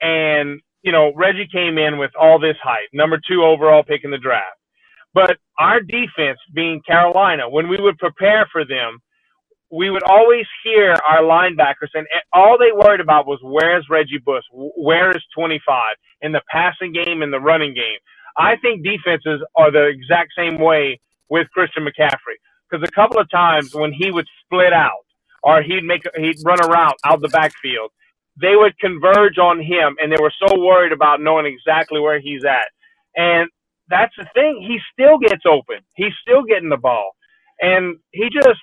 and 0.00 0.60
you 0.82 0.92
know 0.92 1.12
Reggie 1.14 1.48
came 1.52 1.78
in 1.78 1.98
with 1.98 2.12
all 2.18 2.40
this 2.40 2.56
hype, 2.62 2.88
number 2.92 3.20
two 3.28 3.44
overall 3.44 3.84
pick 3.84 4.04
in 4.04 4.10
the 4.10 4.18
draft. 4.18 4.58
But 5.14 5.38
our 5.58 5.80
defense, 5.80 6.38
being 6.54 6.80
Carolina, 6.86 7.48
when 7.48 7.68
we 7.68 7.78
would 7.80 7.98
prepare 7.98 8.48
for 8.52 8.64
them, 8.64 8.98
we 9.70 9.90
would 9.90 10.04
always 10.04 10.46
hear 10.64 10.92
our 10.92 11.22
linebackers, 11.22 11.90
and 11.94 12.06
all 12.32 12.56
they 12.58 12.72
worried 12.72 13.00
about 13.00 13.26
was 13.26 13.40
where's 13.42 13.86
Reggie 13.90 14.18
Bush, 14.24 14.44
where 14.52 15.10
is 15.16 15.22
25 15.36 15.96
in 16.22 16.32
the 16.32 16.42
passing 16.50 16.92
game 16.92 17.22
and 17.22 17.32
the 17.32 17.40
running 17.40 17.74
game. 17.74 17.98
I 18.38 18.56
think 18.62 18.84
defenses 18.84 19.42
are 19.56 19.70
the 19.70 19.86
exact 19.86 20.30
same 20.36 20.58
way 20.58 21.00
with 21.30 21.48
Christian 21.52 21.84
McCaffrey 21.86 22.38
because 22.70 22.86
a 22.88 22.92
couple 22.92 23.20
of 23.20 23.30
times 23.30 23.74
when 23.74 23.92
he 23.92 24.10
would 24.10 24.26
split 24.44 24.72
out 24.72 25.04
or 25.42 25.62
he'd 25.62 25.84
make 25.84 26.02
he'd 26.16 26.38
run 26.44 26.58
a 26.64 26.68
route 26.68 26.96
out 27.04 27.20
the 27.22 27.28
backfield, 27.28 27.90
they 28.40 28.56
would 28.56 28.78
converge 28.78 29.38
on 29.38 29.60
him, 29.60 29.96
and 30.00 30.12
they 30.12 30.20
were 30.20 30.32
so 30.46 30.58
worried 30.60 30.92
about 30.92 31.22
knowing 31.22 31.46
exactly 31.46 32.00
where 32.00 32.20
he's 32.20 32.44
at. 32.44 32.68
And 33.16 33.50
that's 33.88 34.14
the 34.18 34.26
thing; 34.34 34.64
he 34.66 34.78
still 34.92 35.18
gets 35.18 35.44
open. 35.46 35.78
He's 35.96 36.14
still 36.22 36.42
getting 36.44 36.70
the 36.70 36.78
ball, 36.78 37.12
and 37.60 37.98
he 38.12 38.28
just 38.32 38.60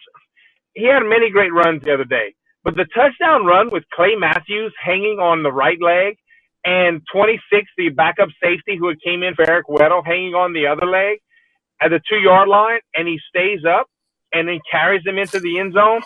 he 0.76 0.86
had 0.88 1.04
many 1.04 1.32
great 1.32 1.54
runs 1.54 1.84
the 1.84 1.94
other 1.96 2.06
day. 2.06 2.36
But 2.64 2.76
the 2.78 2.88
touchdown 2.96 3.46
run 3.46 3.70
with 3.72 3.86
Clay 3.94 4.16
Matthews 4.18 4.74
hanging 4.84 5.20
on 5.20 5.44
the 5.44 5.54
right 5.54 5.82
leg 5.82 6.18
and 6.66 7.02
26, 7.14 7.68
the 7.78 7.90
backup 7.90 8.30
safety 8.44 8.78
who 8.80 8.90
had 8.90 9.02
came 9.04 9.24
in 9.24 9.36
for 9.36 9.50
Eric 9.50 9.68
Weddle 9.68 10.06
hanging 10.06 10.36
on 10.36 10.54
the 10.54 10.68
other 10.68 10.86
leg 10.88 11.20
at 11.82 11.90
the 11.90 12.02
two 12.10 12.18
yard 12.18 12.50
line 12.50 12.80
and 12.96 13.08
he 13.08 13.20
stays 13.30 13.62
up 13.70 13.88
and 14.34 14.48
then 14.50 14.60
carries 14.72 15.04
them 15.04 15.18
into 15.18 15.40
the 15.40 15.60
end 15.60 15.74
zone. 15.74 16.02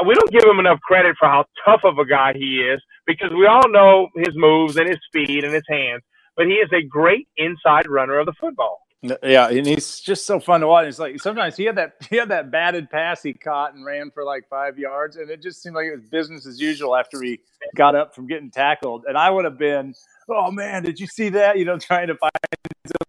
Uh, 0.00 0.04
we 0.06 0.14
don't 0.14 0.30
give 0.32 0.44
him 0.44 0.58
enough 0.60 0.80
credit 0.80 1.16
for 1.18 1.28
how 1.28 1.44
tough 1.64 1.82
of 1.84 1.98
a 1.98 2.06
guy 2.06 2.32
he 2.34 2.60
is 2.60 2.82
because 3.06 3.30
we 3.36 3.46
all 3.46 3.68
know 3.70 4.08
his 4.16 4.34
moves 4.36 4.76
and 4.76 4.88
his 4.88 4.98
speed 5.06 5.44
and 5.44 5.54
his 5.54 5.64
hands, 5.68 6.02
but 6.36 6.46
he 6.46 6.54
is 6.54 6.70
a 6.72 6.82
great 6.86 7.28
inside 7.36 7.88
runner 7.88 8.18
of 8.18 8.26
the 8.26 8.34
football. 8.40 8.78
Yeah, 9.02 9.48
and 9.48 9.64
he's 9.64 10.00
just 10.00 10.26
so 10.26 10.40
fun 10.40 10.60
to 10.60 10.66
watch. 10.66 10.88
It's 10.88 10.98
like 10.98 11.20
sometimes 11.20 11.56
he 11.56 11.64
had 11.64 11.76
that 11.76 11.92
he 12.10 12.16
had 12.16 12.30
that 12.30 12.50
batted 12.50 12.90
pass 12.90 13.22
he 13.22 13.32
caught 13.32 13.74
and 13.74 13.84
ran 13.84 14.10
for 14.10 14.24
like 14.24 14.48
five 14.48 14.78
yards, 14.78 15.16
and 15.16 15.30
it 15.30 15.40
just 15.40 15.62
seemed 15.62 15.76
like 15.76 15.86
it 15.86 15.96
was 15.96 16.08
business 16.08 16.46
as 16.46 16.60
usual 16.60 16.96
after 16.96 17.22
he 17.22 17.38
got 17.76 17.94
up 17.94 18.14
from 18.14 18.26
getting 18.26 18.50
tackled. 18.50 19.04
And 19.06 19.16
I 19.16 19.30
would 19.30 19.44
have 19.44 19.58
been, 19.58 19.94
oh 20.28 20.50
man, 20.50 20.82
did 20.82 20.98
you 20.98 21.06
see 21.06 21.28
that? 21.30 21.58
You 21.58 21.64
know, 21.64 21.78
trying 21.78 22.08
to 22.08 22.16
find 22.16 22.32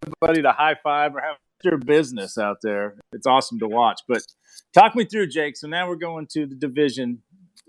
somebody 0.06 0.44
to 0.44 0.52
high 0.52 0.76
five 0.84 1.16
or 1.16 1.22
have 1.22 1.38
your 1.64 1.78
business 1.78 2.38
out 2.38 2.58
there. 2.62 2.96
It's 3.12 3.26
awesome 3.26 3.58
to 3.60 3.68
watch. 3.68 4.02
But 4.08 4.22
talk 4.74 4.96
me 4.96 5.06
through, 5.06 5.28
Jake. 5.28 5.58
So 5.58 5.68
now 5.68 5.90
we're 5.90 5.96
going 5.96 6.28
to 6.34 6.46
the 6.46 6.56
division 6.56 7.24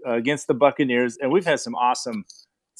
uh, 0.06 0.12
against 0.12 0.46
the 0.46 0.54
Buccaneers, 0.54 1.16
and 1.16 1.32
we've 1.32 1.46
had 1.46 1.60
some 1.60 1.74
awesome 1.74 2.26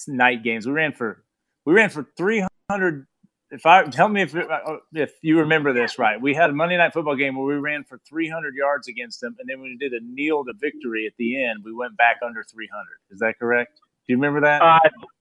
night 0.07 0.43
games. 0.43 0.67
We 0.67 0.73
ran 0.73 0.93
for 0.93 1.25
we 1.65 1.73
ran 1.73 1.89
for 1.89 2.07
three 2.19 2.45
hundred 2.71 3.07
if 3.51 3.67
I 3.67 3.85
tell 3.85 4.09
me 4.09 4.23
if 4.23 4.35
uh, 4.35 4.77
if 4.93 5.13
you 5.23 5.39
remember 5.39 5.73
this 5.73 5.99
right, 5.99 6.21
we 6.21 6.35
had 6.35 6.51
a 6.51 6.53
Monday 6.53 6.77
night 6.77 6.93
football 6.93 7.17
game 7.17 7.37
where 7.37 7.47
we 7.47 7.61
ran 7.61 7.85
for 7.85 7.99
300 8.09 8.55
yards 8.55 8.89
against 8.89 9.21
them, 9.21 9.37
and 9.39 9.49
then 9.49 9.61
when 9.61 9.71
we 9.71 9.77
did 9.77 9.93
a 9.93 10.05
kneel 10.05 10.45
to 10.45 10.53
victory 10.61 11.07
at 11.07 11.13
the 11.19 11.43
end, 11.45 11.65
we 11.65 11.75
went 11.75 11.97
back 11.97 12.17
under 12.25 12.45
300. 12.45 12.87
Is 13.11 13.19
that 13.19 13.39
correct? 13.39 13.81
Do 14.07 14.13
you 14.13 14.17
remember 14.17 14.41
that? 14.43 14.63
Uh, 14.63 14.79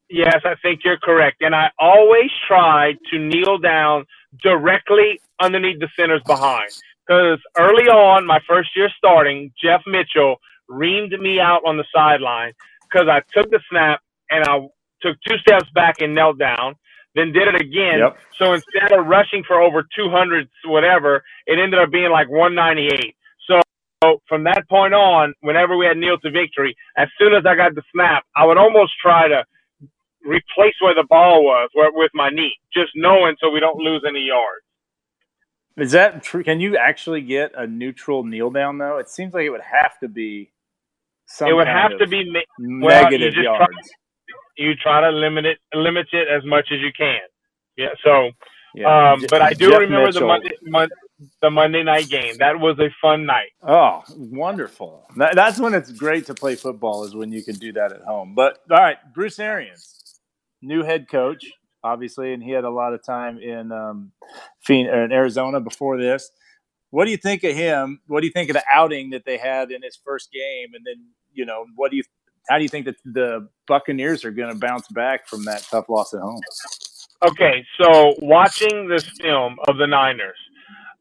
yes, 0.10 0.42
I 0.46 0.56
think 0.62 0.82
you're 0.84 1.00
correct. 1.00 1.42
And 1.42 1.56
I 1.56 1.70
always 1.80 2.30
try 2.48 2.94
to 3.12 3.20
kneel 3.20 3.58
down 3.58 4.06
directly 4.42 5.20
underneath 5.40 5.80
the 5.80 5.90
centers 5.98 6.22
behind, 6.26 6.70
because 7.08 7.40
early 7.58 7.86
on, 7.86 8.26
my 8.28 8.40
first 8.48 8.70
year 8.76 8.90
starting, 8.96 9.52
Jeff 9.62 9.82
Mitchell 9.88 10.38
reamed 10.70 11.20
me 11.20 11.40
out 11.40 11.62
on 11.66 11.78
the 11.78 11.86
sideline 11.94 12.54
because 12.84 13.08
I 13.08 13.22
took 13.34 13.50
the 13.50 13.60
snap 13.72 14.02
and 14.30 14.44
I 14.44 14.68
took 15.02 15.18
two 15.28 15.38
steps 15.40 15.68
back 15.74 15.96
and 16.00 16.14
knelt 16.14 16.38
down 16.38 16.76
then 17.16 17.32
did 17.32 17.48
it 17.48 17.56
again. 17.56 18.00
Yep. 18.00 18.18
So 18.38 18.54
instead 18.54 18.92
of 18.92 19.08
rushing 19.08 19.44
for 19.48 19.62
over 19.62 19.84
200, 19.96 20.48
whatever, 20.66 21.24
it 21.46 21.60
ended 21.60 21.80
up 21.80 21.92
being 21.92 22.12
like 22.12 22.30
198. 22.30 23.16
So 24.02 24.22
from 24.30 24.46
that 24.46 24.64
point 24.70 24.94
on, 24.94 25.34
whenever 25.42 25.76
we 25.76 25.86
had 25.86 25.98
kneel 25.98 26.18
to 26.20 26.32
victory, 26.32 26.76
as 26.98 27.10
soon 27.20 27.34
as 27.34 27.46
I 27.46 27.56
got 27.56 27.76
the 27.76 27.84
snap, 27.94 28.24
I 28.36 28.46
would 28.46 28.58
almost 28.58 28.94
try 29.02 29.28
to 29.28 29.44
replace 30.24 30.76
where 30.82 30.96
the 30.96 31.06
ball 31.10 31.44
was 31.44 31.70
where, 31.74 31.92
with 31.92 32.12
my 32.14 32.30
knee, 32.30 32.56
just 32.74 32.92
knowing 32.96 33.36
so 33.42 33.50
we 33.50 33.60
don't 33.60 33.80
lose 33.80 34.04
any 34.08 34.22
yards. 34.22 34.64
Is 35.78 35.92
that 35.92 36.24
true? 36.24 36.44
Can 36.44 36.60
you 36.60 36.78
actually 36.78 37.22
get 37.22 37.52
a 37.56 37.66
neutral 37.68 38.24
kneel 38.24 38.50
down 38.52 38.78
though? 38.78 38.98
It 38.98 39.10
seems 39.10 39.34
like 39.34 39.44
it 39.44 39.50
would 39.50 39.62
have 39.62 39.98
to 40.00 40.08
be. 40.08 40.52
Some 41.26 41.50
it 41.50 41.54
would 41.54 41.68
have 41.68 41.92
to 42.00 42.08
be 42.08 42.24
negative 42.58 43.34
well, 43.38 43.44
yards. 43.44 43.68
Try, 43.68 43.68
you 44.60 44.76
try 44.76 45.02
to 45.02 45.10
limit 45.10 45.46
it 45.46 45.58
limit 45.74 46.08
it 46.12 46.28
as 46.28 46.44
much 46.46 46.68
as 46.72 46.80
you 46.80 46.92
can. 46.96 47.20
Yeah. 47.78 47.88
So, 48.04 48.32
yeah. 48.76 49.14
um, 49.14 49.24
but 49.30 49.42
I 49.42 49.54
do 49.54 49.70
Jeff 49.70 49.80
remember 49.80 50.08
Mitchell. 50.08 50.22
the 50.22 50.28
Monday, 50.28 50.52
Mon- 50.64 50.90
the 51.42 51.50
Monday 51.50 51.84
night 51.84 52.10
game. 52.10 52.36
That 52.38 52.60
was 52.60 52.78
a 52.80 52.90
fun 53.02 53.26
night. 53.26 53.52
Oh, 53.64 54.04
wonderful! 54.16 55.08
That, 55.18 55.36
that's 55.36 55.60
when 55.60 55.74
it's 55.74 55.92
great 55.92 56.26
to 56.28 56.34
play 56.34 56.56
football. 56.56 57.04
Is 57.04 57.16
when 57.16 57.32
you 57.32 57.44
can 57.44 57.56
do 57.56 57.72
that 57.74 57.92
at 57.92 58.02
home. 58.02 58.36
But 58.36 58.60
all 58.70 58.78
right, 58.78 58.98
Bruce 59.14 59.40
Arians, 59.40 60.20
new 60.62 60.84
head 60.84 61.08
coach, 61.10 61.46
obviously, 61.84 62.34
and 62.34 62.44
he 62.44 62.52
had 62.52 62.64
a 62.64 62.70
lot 62.70 62.94
of 62.94 63.04
time 63.04 63.40
in 63.40 63.72
um, 63.72 64.12
in 64.68 64.88
Arizona 64.88 65.60
before 65.60 65.98
this. 65.98 66.30
What 66.92 67.06
do 67.06 67.12
you 67.12 67.18
think 67.18 67.44
of 67.44 67.56
him? 67.56 68.02
What 68.08 68.22
do 68.22 68.28
you 68.28 68.34
think 68.34 68.50
of 68.50 68.56
the 68.56 68.64
outing 68.74 69.12
that 69.12 69.24
they 69.26 69.38
had 69.38 69.72
in 69.72 69.84
his 69.84 69.98
first 70.04 70.32
game? 70.32 70.74
And 70.74 70.84
then, 70.86 71.06
you 71.32 71.46
know, 71.46 71.66
what 71.76 71.92
do 71.92 71.98
you 71.98 72.04
how 72.48 72.58
do 72.58 72.64
you 72.64 72.70
think 72.70 72.86
that 72.86 72.96
the 73.06 73.48
Buccaneers 73.68 74.26
are 74.26 74.32
going 74.32 74.54
to 74.54 74.60
bounce 74.60 74.88
back 74.88 75.28
from 75.28 75.46
that 75.46 75.64
tough 75.64 75.90
loss 75.90 76.14
at 76.14 76.22
home? 76.22 76.42
Okay, 77.28 77.66
so 77.82 78.16
watching 78.20 78.88
this 78.88 79.04
film 79.20 79.58
of 79.68 79.78
the 79.78 79.88
Niners, 79.88 80.38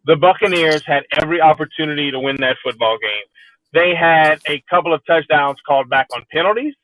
the 0.04 0.16
Buccaneers 0.16 0.82
had 0.84 1.04
every 1.16 1.40
opportunity 1.40 2.10
to 2.10 2.18
win 2.18 2.36
that 2.40 2.56
football 2.64 2.98
game. 3.00 3.26
They 3.72 3.94
had 3.94 4.40
a 4.48 4.62
couple 4.68 4.94
of 4.94 5.04
touchdowns 5.06 5.58
called 5.66 5.88
back 5.90 6.08
on 6.14 6.24
penalties. 6.32 6.74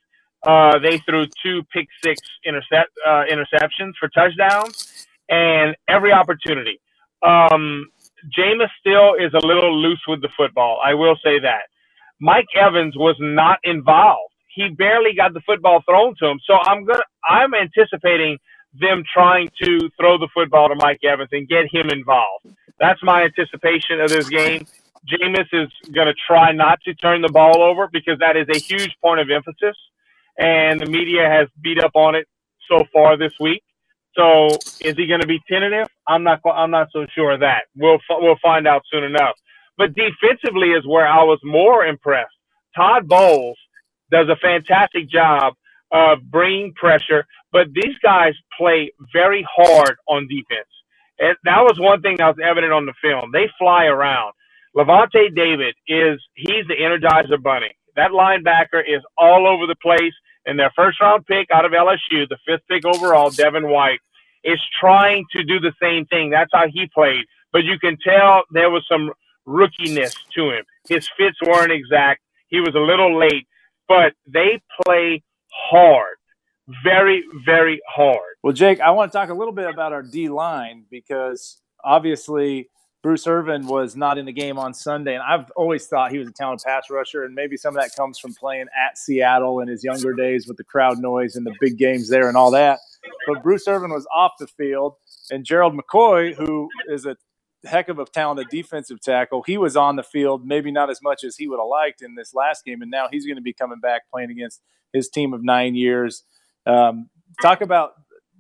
Uh, 0.47 0.79
they 0.79 0.99
threw 0.99 1.27
two 1.43 1.63
pick 1.73 1.89
six 2.05 2.21
intercept 2.45 2.91
uh, 3.07 3.25
interceptions 3.31 3.93
for 3.99 4.09
touchdowns, 4.11 5.07
and 5.31 5.75
every 5.89 6.13
opportunity. 6.13 6.81
Um, 7.23 7.89
Jameis 8.39 8.69
still 8.79 9.15
is 9.15 9.33
a 9.35 9.45
little 9.47 9.75
loose 9.81 10.03
with 10.07 10.21
the 10.23 10.29
football. 10.37 10.81
I 10.85 10.95
will 10.95 11.17
say 11.25 11.41
that. 11.41 11.63
Mike 12.21 12.49
Evans 12.55 12.95
was 12.97 13.17
not 13.19 13.59
involved 13.65 14.34
he 14.55 14.71
barely 14.71 15.15
got 15.17 15.35
the 15.35 15.43
football 15.47 15.83
thrown 15.89 16.15
to 16.21 16.27
him. 16.29 16.41
So 16.47 16.55
I'm 16.55 16.85
gonna 16.85 17.03
I'm 17.29 17.55
anticipating 17.55 18.39
them 18.81 19.05
trying 19.13 19.49
to 19.63 19.91
throw 20.01 20.19
the 20.19 20.29
football 20.35 20.69
to 20.69 20.77
Mike 20.77 21.01
Evans 21.05 21.31
and 21.33 21.49
get 21.49 21.67
him 21.73 21.91
involved. 21.91 22.47
That's 22.81 23.03
my 23.03 23.25
anticipation 23.25 24.01
of 24.01 24.11
this 24.11 24.29
game. 24.29 24.67
Jameis 25.09 25.49
is 25.53 25.71
going 25.95 26.09
to 26.09 26.15
try 26.27 26.53
not 26.53 26.81
to 26.87 26.95
turn 26.95 27.23
the 27.23 27.31
ball 27.31 27.63
over 27.63 27.89
because 27.93 28.19
that 28.21 28.37
is 28.37 28.47
a 28.55 28.59
huge 28.59 28.95
point 29.03 29.21
of 29.21 29.31
emphasis, 29.31 29.77
and 30.39 30.81
the 30.81 30.87
media 30.87 31.29
has 31.29 31.49
beat 31.63 31.79
up 31.83 31.93
on 31.95 32.15
it 32.15 32.27
so 32.71 32.85
far 32.93 33.17
this 33.19 33.33
week. 33.41 33.63
So, 34.17 34.49
is 34.81 34.97
he 34.97 35.07
going 35.07 35.21
to 35.23 35.27
be 35.27 35.41
tentative? 35.51 35.87
I'm 36.09 36.25
not. 36.25 36.41
I'm 36.47 36.71
not 36.71 36.89
so 36.93 37.07
sure 37.15 37.33
of 37.33 37.41
that. 37.41 37.65
We'll 37.77 37.99
we'll 38.11 38.39
find 38.43 38.67
out 38.69 38.83
soon 38.93 39.05
enough. 39.05 39.35
But 39.79 39.95
defensively 39.95 40.71
is 40.71 40.87
where 40.87 41.07
I 41.09 41.25
was 41.25 41.41
more 41.45 41.85
impressed. 41.87 42.35
Todd 42.77 43.09
Bowles 43.09 43.59
does 44.15 44.29
a 44.31 44.37
fantastic 44.37 45.11
job 45.11 45.55
of 45.93 46.21
bringing 46.31 46.73
pressure, 46.75 47.27
but 47.53 47.69
these 47.75 47.97
guys 48.03 48.35
play 48.59 48.93
very 49.13 49.47
hard 49.51 49.97
on 50.09 50.29
defense. 50.29 50.71
And 51.19 51.37
that 51.45 51.63
was 51.63 51.79
one 51.81 52.03
thing 52.03 52.17
that 52.19 52.29
was 52.29 52.45
evident 52.45 52.73
on 52.73 52.87
the 52.87 52.95
film. 53.03 53.31
They 53.33 53.51
fly 53.59 53.87
around. 53.87 54.33
Lavonte 54.77 55.35
David 55.35 55.75
is 55.89 56.21
he's 56.35 56.67
the 56.69 56.77
energizer 56.81 57.43
bunny. 57.43 57.77
That 57.97 58.13
linebacker 58.13 58.83
is 58.87 59.03
all 59.19 59.49
over 59.49 59.67
the 59.67 59.77
place. 59.83 60.15
And 60.47 60.59
their 60.59 60.73
first 60.77 61.01
round 61.01 61.27
pick 61.27 61.49
out 61.53 61.65
of 61.65 61.73
LSU, 61.73 62.29
the 62.29 62.39
fifth 62.47 62.63
pick 62.71 62.87
overall, 62.87 63.31
Devin 63.31 63.69
White, 63.69 64.01
is 64.45 64.61
trying 64.81 65.25
to 65.33 65.45
do 65.45 65.61
the 65.61 65.73
same 65.83 66.07
thing. 66.07 66.31
That's 66.31 66.51
how 66.53 66.67
he 66.73 66.89
played. 66.95 67.25
But 67.53 67.65
you 67.65 67.79
can 67.81 67.99
tell 68.05 68.45
there 68.53 68.71
was 68.71 68.85
some 68.91 69.13
rookiness 69.49 70.15
to 70.37 70.51
him. 70.51 70.65
His 70.89 71.09
fits 71.17 71.39
weren't 71.47 71.73
exact. 71.73 72.21
He 72.49 72.61
was 72.61 72.75
a 72.77 72.81
little 72.81 73.19
late, 73.19 73.47
but 73.89 74.15
they 74.27 74.63
play 74.85 75.23
hard. 75.53 76.17
Very, 76.83 77.25
very 77.45 77.81
hard. 77.89 78.37
Well, 78.43 78.53
Jake, 78.53 78.81
I 78.81 78.91
want 78.91 79.13
to 79.13 79.19
talk 79.19 79.29
a 79.29 79.35
little 79.35 79.53
bit 79.53 79.69
about 79.69 79.93
our 79.93 80.03
D 80.03 80.29
line 80.29 80.85
because 80.91 81.61
obviously 81.83 82.71
Bruce 83.03 83.27
Irvin 83.27 83.67
was 83.67 83.97
not 83.97 84.17
in 84.17 84.25
the 84.25 84.33
game 84.33 84.59
on 84.59 84.73
Sunday, 84.73 85.13
and 85.13 85.23
I've 85.23 85.51
always 85.57 85.87
thought 85.87 86.11
he 86.11 86.17
was 86.17 86.27
a 86.27 86.33
talented 86.33 86.65
pass 86.65 86.89
rusher, 86.89 87.25
and 87.25 87.35
maybe 87.35 87.59
some 87.59 87.77
of 87.77 87.83
that 87.83 87.95
comes 87.95 88.19
from 88.19 88.33
playing 88.33 88.65
at 88.75 88.97
Seattle 88.97 89.61
in 89.61 89.69
his 89.69 89.85
younger 89.85 90.15
days 90.15 90.49
with 90.49 90.57
the 90.57 90.65
crowd 90.65 90.99
noise 90.99 91.37
and 91.37 91.45
the 91.45 91.55
big 91.61 91.77
games 91.77 92.09
there 92.09 92.29
and 92.29 92.37
all 92.37 92.51
that. 92.53 92.79
But 93.27 93.43
Bruce 93.43 93.69
Irvin 93.69 93.91
was 93.91 94.07
off 94.15 94.33
the 94.39 94.47
field, 94.47 94.95
and 95.31 95.45
Gerald 95.45 95.79
McCoy, 95.79 96.35
who 96.35 96.71
is 96.89 97.05
a 97.05 97.15
heck 97.65 97.89
of 97.89 97.99
a 97.99 98.05
talented 98.05 98.49
defensive 98.51 99.01
tackle, 99.01 99.43
he 99.47 99.59
was 99.59 99.77
on 99.77 99.97
the 99.97 100.03
field, 100.03 100.47
maybe 100.47 100.71
not 100.71 100.91
as 100.91 101.01
much 101.03 101.25
as 101.25 101.37
he 101.37 101.49
would 101.49 101.59
have 101.59 101.69
liked 101.69 102.03
in 102.03 102.15
this 102.15 102.35
last 102.35 102.65
game, 102.65 102.83
and 102.83 102.91
now 102.91 103.09
he's 103.11 103.27
going 103.27 103.37
to 103.37 103.43
be 103.43 103.53
coming 103.53 103.81
back 103.81 104.03
playing 104.11 104.31
against 104.31 104.61
his 104.93 105.09
team 105.09 105.33
of 105.35 105.43
nine 105.43 105.75
years. 105.75 106.25
Um, 106.67 107.11
talk 107.43 107.61
about 107.61 107.95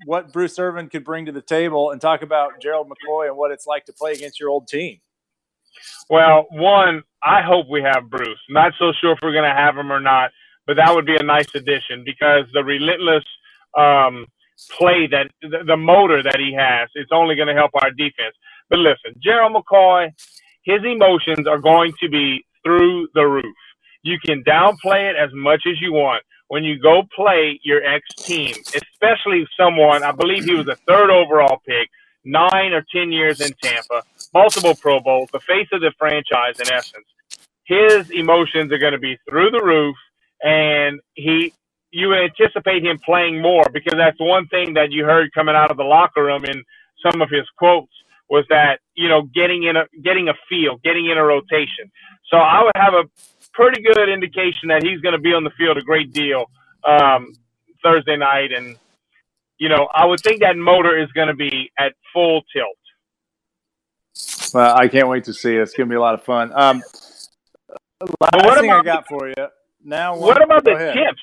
what 0.07 0.33
Bruce 0.33 0.59
Irvin 0.59 0.88
could 0.88 1.04
bring 1.04 1.26
to 1.26 1.33
the 1.33 1.43
table 1.43 1.90
and 1.90 2.00
talk 2.00 2.23
about 2.23 2.61
Gerald 2.61 2.88
McCoy 2.88 3.28
and 3.28 3.37
what 3.37 3.50
it's 3.50 3.66
like 3.66 3.85
to 3.87 3.93
play 3.93 4.12
against 4.12 4.40
your 4.40 4.50
old 4.50 4.69
team. 4.69 5.00
Well, 6.09 6.47
one, 6.50 7.02
I 7.23 7.43
hope 7.43 7.66
we 7.71 7.83
have 7.83 8.11
Bruce. 8.11 8.38
Not 8.49 8.73
so 8.78 8.93
sure 9.00 9.12
if 9.12 9.19
we're 9.23 9.33
going 9.33 9.49
to 9.49 9.57
have 9.57 9.76
him 9.76 9.90
or 9.90 10.00
not, 10.00 10.31
but 10.66 10.76
that 10.76 10.95
would 10.95 11.07
be 11.07 11.16
a 11.16 11.23
nice 11.23 11.52
addition 11.54 12.04
because 12.04 12.45
the 12.52 12.62
relentless 12.62 13.25
um, 13.76 14.26
play 14.78 15.07
that 15.09 15.31
the, 15.43 15.64
the 15.66 15.76
motor 15.76 16.23
that 16.23 16.38
he 16.38 16.54
has, 16.54 16.88
it's 16.95 17.11
only 17.12 17.35
going 17.35 17.49
to 17.49 17.54
help 17.54 17.73
our 17.75 17.90
defense. 17.90 18.37
But 18.71 18.80
listen, 18.80 19.21
Gerald 19.23 19.54
McCoy, 19.54 20.11
his 20.64 20.80
emotions 20.85 21.47
are 21.47 21.59
going 21.59 21.92
to 22.00 22.09
be 22.09 22.44
through 22.64 23.09
the 23.14 23.25
roof. 23.26 23.56
You 24.02 24.18
can 24.25 24.42
downplay 24.44 25.11
it 25.11 25.16
as 25.16 25.30
much 25.35 25.62
as 25.66 25.80
you 25.80 25.92
want 25.92 26.23
when 26.49 26.64
you 26.64 26.78
go 26.78 27.02
play 27.14 27.59
your 27.64 27.83
ex 27.85 28.04
team, 28.25 28.54
especially 28.75 29.47
someone, 29.59 30.02
I 30.04 30.12
believe 30.12 30.44
he 30.44 30.54
was 30.54 30.68
a 30.68 30.76
third 30.87 31.11
overall 31.11 31.61
pick, 31.66 31.88
nine 32.25 32.73
or 32.73 32.85
10 32.94 33.12
years 33.12 33.40
in 33.40 33.50
Tampa, 33.62 34.02
multiple 34.33 34.75
Pro 34.75 35.00
Bowls, 35.00 35.30
the 35.33 35.40
face 35.40 35.68
of 35.73 35.80
the 35.80 35.92
franchise 35.99 36.61
in 36.61 36.73
essence. 36.73 37.06
His 37.66 38.11
emotions 38.11 38.73
are 38.73 38.78
going 38.78 38.92
to 38.92 38.99
be 38.99 39.18
through 39.28 39.50
the 39.50 39.62
roof, 39.62 39.97
and 40.42 41.00
he, 41.14 41.54
you 41.90 42.14
anticipate 42.14 42.85
him 42.85 42.99
playing 43.04 43.40
more 43.40 43.64
because 43.73 43.94
that's 43.97 44.21
one 44.21 44.47
thing 44.49 44.75
that 44.75 44.92
you 44.92 45.04
heard 45.04 45.33
coming 45.35 45.54
out 45.54 45.71
of 45.71 45.78
the 45.78 45.85
locker 45.85 46.25
room 46.25 46.44
in 46.44 46.62
some 47.02 47.23
of 47.23 47.30
his 47.30 47.49
quotes 47.59 47.92
was 48.31 48.45
that 48.49 48.81
you 48.95 49.09
know 49.09 49.23
getting 49.35 49.64
in 49.64 49.76
a 49.76 49.85
getting 50.02 50.28
a 50.28 50.35
feel, 50.49 50.78
getting 50.83 51.11
in 51.11 51.19
a 51.19 51.25
rotation. 51.25 51.90
So 52.31 52.38
I 52.38 52.62
would 52.62 52.76
have 52.76 52.95
a 52.95 53.04
pretty 53.52 53.83
good 53.83 54.09
indication 54.09 54.69
that 54.69 54.83
he's 54.83 55.00
going 55.00 55.14
to 55.14 55.21
be 55.21 55.33
on 55.33 55.45
the 55.45 55.50
field 55.57 55.76
a 55.76 55.83
great 55.83 56.12
deal 56.12 56.47
um, 56.87 57.33
Thursday 57.83 58.16
night, 58.16 58.52
and 58.52 58.76
you 59.58 59.69
know 59.69 59.89
I 59.95 60.06
would 60.06 60.21
think 60.21 60.41
that 60.41 60.56
motor 60.56 61.00
is 61.00 61.10
going 61.13 61.28
to 61.28 61.34
be 61.34 61.71
at 61.78 61.93
full 62.13 62.43
tilt. 62.52 62.78
Well, 64.52 64.76
I 64.76 64.89
can't 64.89 65.08
wait 65.08 65.25
to 65.25 65.34
see 65.34 65.56
it. 65.56 65.63
It's 65.63 65.75
going 65.75 65.89
to 65.89 65.93
be 65.93 65.97
a 65.97 66.00
lot 66.00 66.15
of 66.15 66.23
fun. 66.23 66.52
Um, 66.54 66.82
last 68.21 68.45
what 68.45 68.60
thing 68.60 68.71
I 68.71 68.82
got 68.82 69.06
for 69.08 69.28
you 69.28 69.47
now. 69.82 70.17
What 70.17 70.43
about 70.43 70.65
the 70.65 70.73
ahead. 70.73 70.95
tips? 70.95 71.21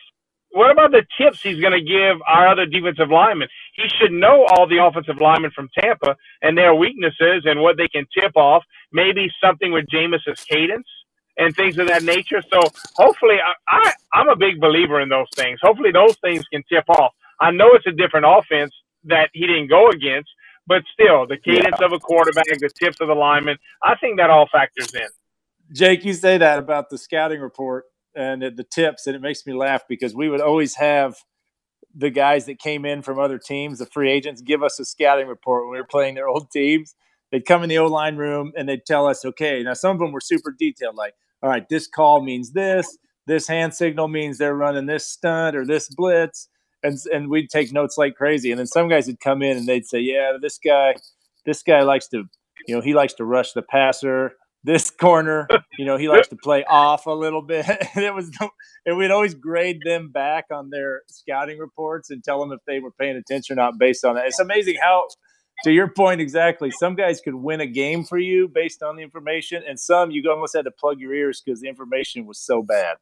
What 0.54 0.70
about 0.70 0.92
the 0.92 1.04
tips 1.18 1.42
he's 1.42 1.62
going 1.62 1.74
to 1.74 1.82
give 1.82 2.22
our 2.28 2.48
other 2.48 2.66
defensive 2.66 3.10
linemen? 3.10 3.48
He 3.74 3.88
should 3.88 4.12
know 4.12 4.46
all 4.46 4.68
the 4.68 4.84
offensive 4.84 5.22
linemen 5.22 5.52
from 5.56 5.70
Tampa 5.80 6.16
and 6.42 6.58
their 6.58 6.76
weaknesses 6.76 7.44
and 7.46 7.62
what 7.62 7.78
they 7.78 7.88
can 7.88 8.06
tip 8.14 8.36
off. 8.36 8.64
Maybe 8.92 9.32
something 9.44 9.72
with 9.72 9.86
Jameis's 9.90 10.44
cadence 10.44 10.88
and 11.38 11.56
things 11.56 11.78
of 11.78 11.88
that 11.88 12.04
nature. 12.04 12.42
So 12.52 12.60
hopefully, 12.96 13.38
I, 13.44 13.54
I 13.68 13.94
I'm 14.14 14.28
a 14.28 14.36
big 14.36 14.60
believer 14.60 15.00
in 15.00 15.08
those 15.08 15.30
things. 15.36 15.60
Hopefully, 15.62 15.92
those 15.92 16.18
things 16.22 16.44
can 16.52 16.64
tip 16.70 16.90
off. 16.90 17.14
I 17.40 17.52
know 17.52 17.70
it's 17.74 17.88
a 17.88 17.92
different 17.92 18.26
offense 18.28 18.74
that 19.06 19.30
he 19.34 19.48
didn't 19.48 19.70
go 19.70 19.90
against, 19.90 20.30
but 20.68 20.84
still, 20.94 21.26
the 21.26 21.38
cadence 21.38 21.78
yeah. 21.80 21.86
of 21.86 21.94
a 21.94 22.00
quarterback, 22.00 22.46
the 22.46 22.70
tips 22.78 23.00
of 23.02 23.08
the 23.08 23.16
lineman, 23.16 23.58
I 23.84 23.96
think 23.96 24.18
that 24.18 24.30
all 24.30 24.48
factors 24.52 24.94
in. 24.94 25.08
Jake, 25.74 26.04
you 26.04 26.14
say 26.14 26.38
that 26.38 26.60
about 26.60 26.90
the 26.90 26.98
scouting 26.98 27.40
report 27.40 27.86
and 28.16 28.42
the 28.42 28.66
tips, 28.70 29.08
and 29.08 29.16
it 29.16 29.22
makes 29.22 29.46
me 29.46 29.54
laugh 29.54 29.84
because 29.88 30.14
we 30.14 30.30
would 30.30 30.42
always 30.42 30.76
have 30.76 31.16
the 31.94 32.10
guys 32.10 32.46
that 32.46 32.60
came 32.60 32.86
in 32.86 33.02
from 33.02 33.20
other 33.20 33.38
teams, 33.38 33.80
the 33.80 33.86
free 33.86 34.12
agents, 34.12 34.42
give 34.42 34.64
us 34.64 34.80
a 34.80 34.86
scouting 34.86 35.28
report 35.28 35.66
when 35.66 35.74
we 35.74 35.78
were 35.78 35.88
playing 35.88 36.16
their 36.16 36.28
old 36.28 36.50
teams 36.52 36.96
they'd 37.32 37.46
come 37.46 37.64
in 37.64 37.70
the 37.70 37.78
O 37.78 37.88
line 37.88 38.18
room 38.18 38.52
and 38.56 38.68
they'd 38.68 38.86
tell 38.86 39.08
us, 39.08 39.26
okay, 39.26 39.64
now 39.64 39.74
some 39.74 39.92
of 39.92 40.00
them 40.00 40.12
were 40.12 40.22
super 40.22 40.54
detailed, 40.58 40.96
like, 40.96 41.16
all 41.42 41.50
right, 41.50 41.68
this 41.70 41.88
call 41.88 42.22
means 42.22 42.52
this, 42.52 42.98
this 43.26 43.48
hand 43.48 43.74
signal 43.74 44.08
means 44.08 44.38
they're 44.38 44.56
running 44.56 44.86
this 44.86 45.06
stunt 45.06 45.56
or 45.56 45.66
this 45.66 45.90
blitz. 45.90 46.50
And, 46.84 46.98
and 47.14 47.30
we'd 47.30 47.50
take 47.50 47.72
notes 47.72 47.98
like 47.98 48.16
crazy. 48.16 48.52
And 48.52 48.60
then 48.60 48.66
some 48.66 48.90
guys 48.90 49.06
would 49.08 49.20
come 49.20 49.44
in 49.44 49.56
and 49.56 49.68
they'd 49.68 49.86
say, 49.86 50.00
yeah, 50.00 50.34
this 50.42 50.58
guy, 50.58 50.96
this 51.46 51.62
guy 51.62 51.84
likes 51.84 52.08
to, 52.08 52.24
you 52.68 52.76
know, 52.76 52.82
he 52.82 52.94
likes 52.94 53.14
to 53.14 53.26
rush 53.26 53.54
the 53.54 53.62
passer. 53.62 54.34
This 54.64 54.92
corner, 54.92 55.48
you 55.80 55.86
know, 55.86 55.98
he 55.98 56.08
likes 56.08 56.28
to 56.28 56.36
play 56.36 56.64
off 56.66 57.08
a 57.08 57.12
little 57.12 57.42
bit. 57.42 57.66
and 57.96 58.06
it 58.06 58.14
was, 58.14 58.30
and 58.86 58.98
we'd 58.98 59.10
always 59.10 59.34
grade 59.34 59.82
them 59.84 60.10
back 60.10 60.46
on 60.52 60.70
their 60.70 61.02
scouting 61.10 61.58
reports 61.58 62.12
and 62.12 62.24
tell 62.24 62.40
them 62.40 62.52
if 62.52 62.60
they 62.68 62.80
were 62.80 62.92
paying 62.92 63.18
attention 63.18 63.58
or 63.58 63.64
not 63.64 63.80
based 63.80 64.06
on 64.06 64.16
that. 64.16 64.28
It's 64.28 64.40
amazing 64.40 64.76
how 64.82 65.08
to 65.64 65.72
your 65.72 65.88
point 65.88 66.22
exactly 66.22 66.72
some 66.72 66.96
guys 66.96 67.22
could 67.22 67.36
win 67.36 67.62
a 67.62 67.68
game 67.68 68.04
for 68.04 68.18
you 68.18 68.48
based 68.48 68.82
on 68.82 68.96
the 68.96 69.04
information 69.04 69.64
and 69.68 69.80
some 69.80 70.12
you 70.12 70.24
almost 70.30 70.56
had 70.56 70.66
to 70.66 70.72
plug 70.72 71.00
your 71.00 71.14
ears 71.14 71.42
because 71.44 71.62
the 71.62 71.68
information 71.68 72.26
was 72.26 72.40
so 72.40 72.62
bad 72.62 72.98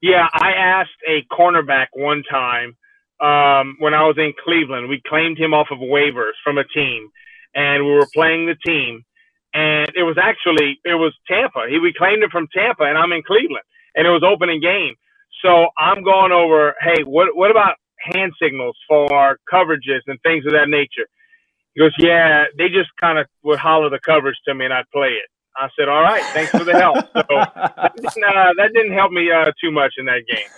yeah 0.00 0.26
i 0.32 0.52
asked 0.52 0.90
a 1.08 1.24
cornerback 1.32 1.86
one 1.92 2.22
time 2.30 2.76
um, 3.20 3.76
when 3.78 3.94
i 3.94 4.02
was 4.02 4.16
in 4.18 4.32
cleveland 4.44 4.88
we 4.88 5.00
claimed 5.06 5.38
him 5.38 5.52
off 5.52 5.68
of 5.70 5.78
waivers 5.78 6.32
from 6.42 6.58
a 6.58 6.64
team 6.64 7.08
and 7.54 7.84
we 7.84 7.92
were 7.92 8.08
playing 8.14 8.46
the 8.46 8.56
team 8.66 9.04
and 9.56 9.88
it 9.96 10.04
was 10.04 10.16
actually 10.20 10.78
it 10.84 10.94
was 11.00 11.16
tampa 11.26 11.64
he 11.68 11.76
reclaimed 11.80 12.22
it 12.22 12.30
from 12.30 12.46
tampa 12.52 12.84
and 12.84 12.98
i'm 12.98 13.12
in 13.12 13.22
cleveland 13.24 13.64
and 13.96 14.06
it 14.06 14.10
was 14.10 14.22
opening 14.22 14.60
game 14.60 14.94
so 15.42 15.68
i'm 15.78 16.04
going 16.04 16.32
over 16.32 16.74
hey 16.84 17.02
what 17.04 17.34
what 17.34 17.50
about 17.50 17.76
hand 17.98 18.32
signals 18.40 18.76
for 18.86 19.38
coverages 19.50 20.04
and 20.06 20.20
things 20.22 20.44
of 20.44 20.52
that 20.52 20.68
nature 20.68 21.08
he 21.76 21.82
goes, 21.82 21.92
yeah, 21.98 22.44
they 22.56 22.68
just 22.68 22.88
kind 22.98 23.18
of 23.18 23.26
would 23.42 23.58
holler 23.58 23.90
the 23.90 24.00
coverage 24.02 24.36
to 24.48 24.54
me 24.54 24.64
and 24.64 24.72
I'd 24.72 24.90
play 24.90 25.08
it. 25.08 25.28
I 25.58 25.68
said, 25.78 25.88
all 25.88 26.02
right, 26.02 26.22
thanks 26.32 26.50
for 26.50 26.64
the 26.64 26.72
help. 26.72 26.96
So 26.96 27.22
that 27.28 27.92
didn't, 27.96 28.24
uh, 28.24 28.52
that 28.56 28.70
didn't 28.74 28.92
help 28.92 29.12
me 29.12 29.30
uh, 29.30 29.52
too 29.60 29.70
much 29.70 29.92
in 29.98 30.06
that 30.06 30.22
game. 30.26 30.48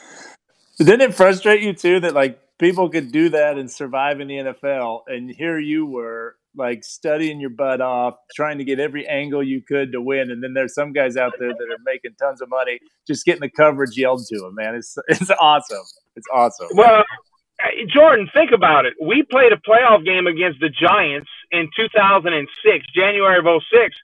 Didn't 0.78 1.00
it 1.00 1.14
frustrate 1.14 1.61
you 1.61 1.72
too 1.72 1.98
that 2.00 2.14
like 2.14 2.40
people 2.58 2.88
could 2.88 3.11
do 3.11 3.30
that 3.30 3.58
and 3.58 3.70
survive 3.70 4.20
in 4.20 4.28
the 4.28 4.34
NFL, 4.37 5.02
and 5.08 5.30
here 5.30 5.58
you 5.58 5.87
were 5.87 6.37
like 6.56 6.84
studying 6.84 7.40
your 7.40 7.50
butt 7.50 7.80
off, 7.80 8.14
trying 8.34 8.58
to 8.58 8.64
get 8.64 8.80
every 8.80 9.06
angle 9.06 9.42
you 9.42 9.62
could 9.62 9.92
to 9.92 10.00
win, 10.00 10.30
and 10.30 10.42
then 10.42 10.54
there's 10.54 10.74
some 10.74 10.92
guys 10.92 11.16
out 11.16 11.32
there 11.38 11.52
that 11.52 11.70
are 11.70 11.78
making 11.84 12.12
tons 12.20 12.40
of 12.40 12.48
money 12.48 12.78
just 13.06 13.24
getting 13.24 13.42
the 13.42 13.50
coverage 13.50 13.96
yelled 13.96 14.24
to 14.28 14.38
them. 14.38 14.54
Man, 14.54 14.74
it's 14.74 14.96
it's 15.08 15.30
awesome. 15.40 15.84
It's 16.16 16.26
awesome. 16.32 16.68
Well, 16.74 17.04
Jordan, 17.88 18.28
think 18.32 18.50
about 18.52 18.87
it. 18.87 18.94
We 19.00 19.24
played 19.30 19.52
a 19.52 19.56
playoff 19.56 20.04
game 20.04 20.26
against 20.26 20.61
the 20.61 20.68
Giants 20.68 21.28
in 21.50 21.68
2006, 21.76 22.87
January 22.94 23.38
of 23.38 23.62
06, 23.72 23.96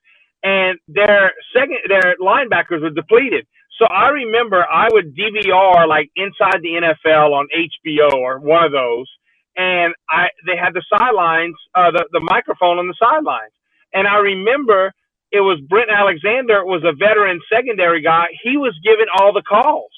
and 0.42 0.78
their 0.88 1.32
second 1.52 1.78
their 1.88 2.16
linebackers 2.20 2.82
were 2.82 2.90
depleted. 2.90 3.46
So 3.78 3.86
I 3.86 4.08
remember 4.08 4.64
I 4.70 4.88
would 4.92 5.16
DVR 5.16 5.88
like 5.88 6.10
inside 6.14 6.62
the 6.62 6.94
NFL 7.06 7.32
on 7.32 7.48
HBO 7.56 8.12
or 8.12 8.38
one 8.38 8.64
of 8.64 8.72
those, 8.72 9.10
and 9.56 9.94
I 10.08 10.28
they 10.46 10.56
had 10.56 10.74
the 10.74 10.84
sidelines, 10.98 11.56
uh, 11.74 11.90
the 11.92 12.06
the 12.12 12.20
microphone 12.20 12.78
on 12.78 12.88
the 12.88 12.96
sidelines, 13.00 13.52
and 13.94 14.08
I 14.08 14.18
remember 14.18 14.92
it 15.32 15.40
was 15.40 15.60
Brent 15.68 15.90
Alexander 15.90 16.64
was 16.64 16.84
a 16.84 16.92
veteran 16.94 17.40
secondary 17.52 18.02
guy. 18.02 18.28
He 18.42 18.56
was 18.58 18.78
giving 18.84 19.06
all 19.18 19.32
the 19.32 19.42
calls. 19.42 19.90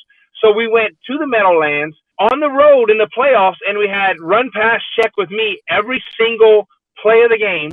So 0.42 0.52
we 0.52 0.68
went 0.68 0.96
to 1.08 1.18
the 1.18 1.26
Meadowlands 1.26 1.96
on 2.20 2.40
the 2.40 2.50
road 2.50 2.90
in 2.90 2.98
the 2.98 3.08
playoffs, 3.16 3.58
and 3.68 3.78
we 3.78 3.88
had 3.88 4.20
run 4.20 4.50
pass 4.54 4.82
check 5.00 5.12
with 5.18 5.30
me 5.30 5.60
every 5.70 6.02
single 6.18 6.68
play 7.02 7.22
of 7.24 7.30
the 7.30 7.38
game. 7.38 7.70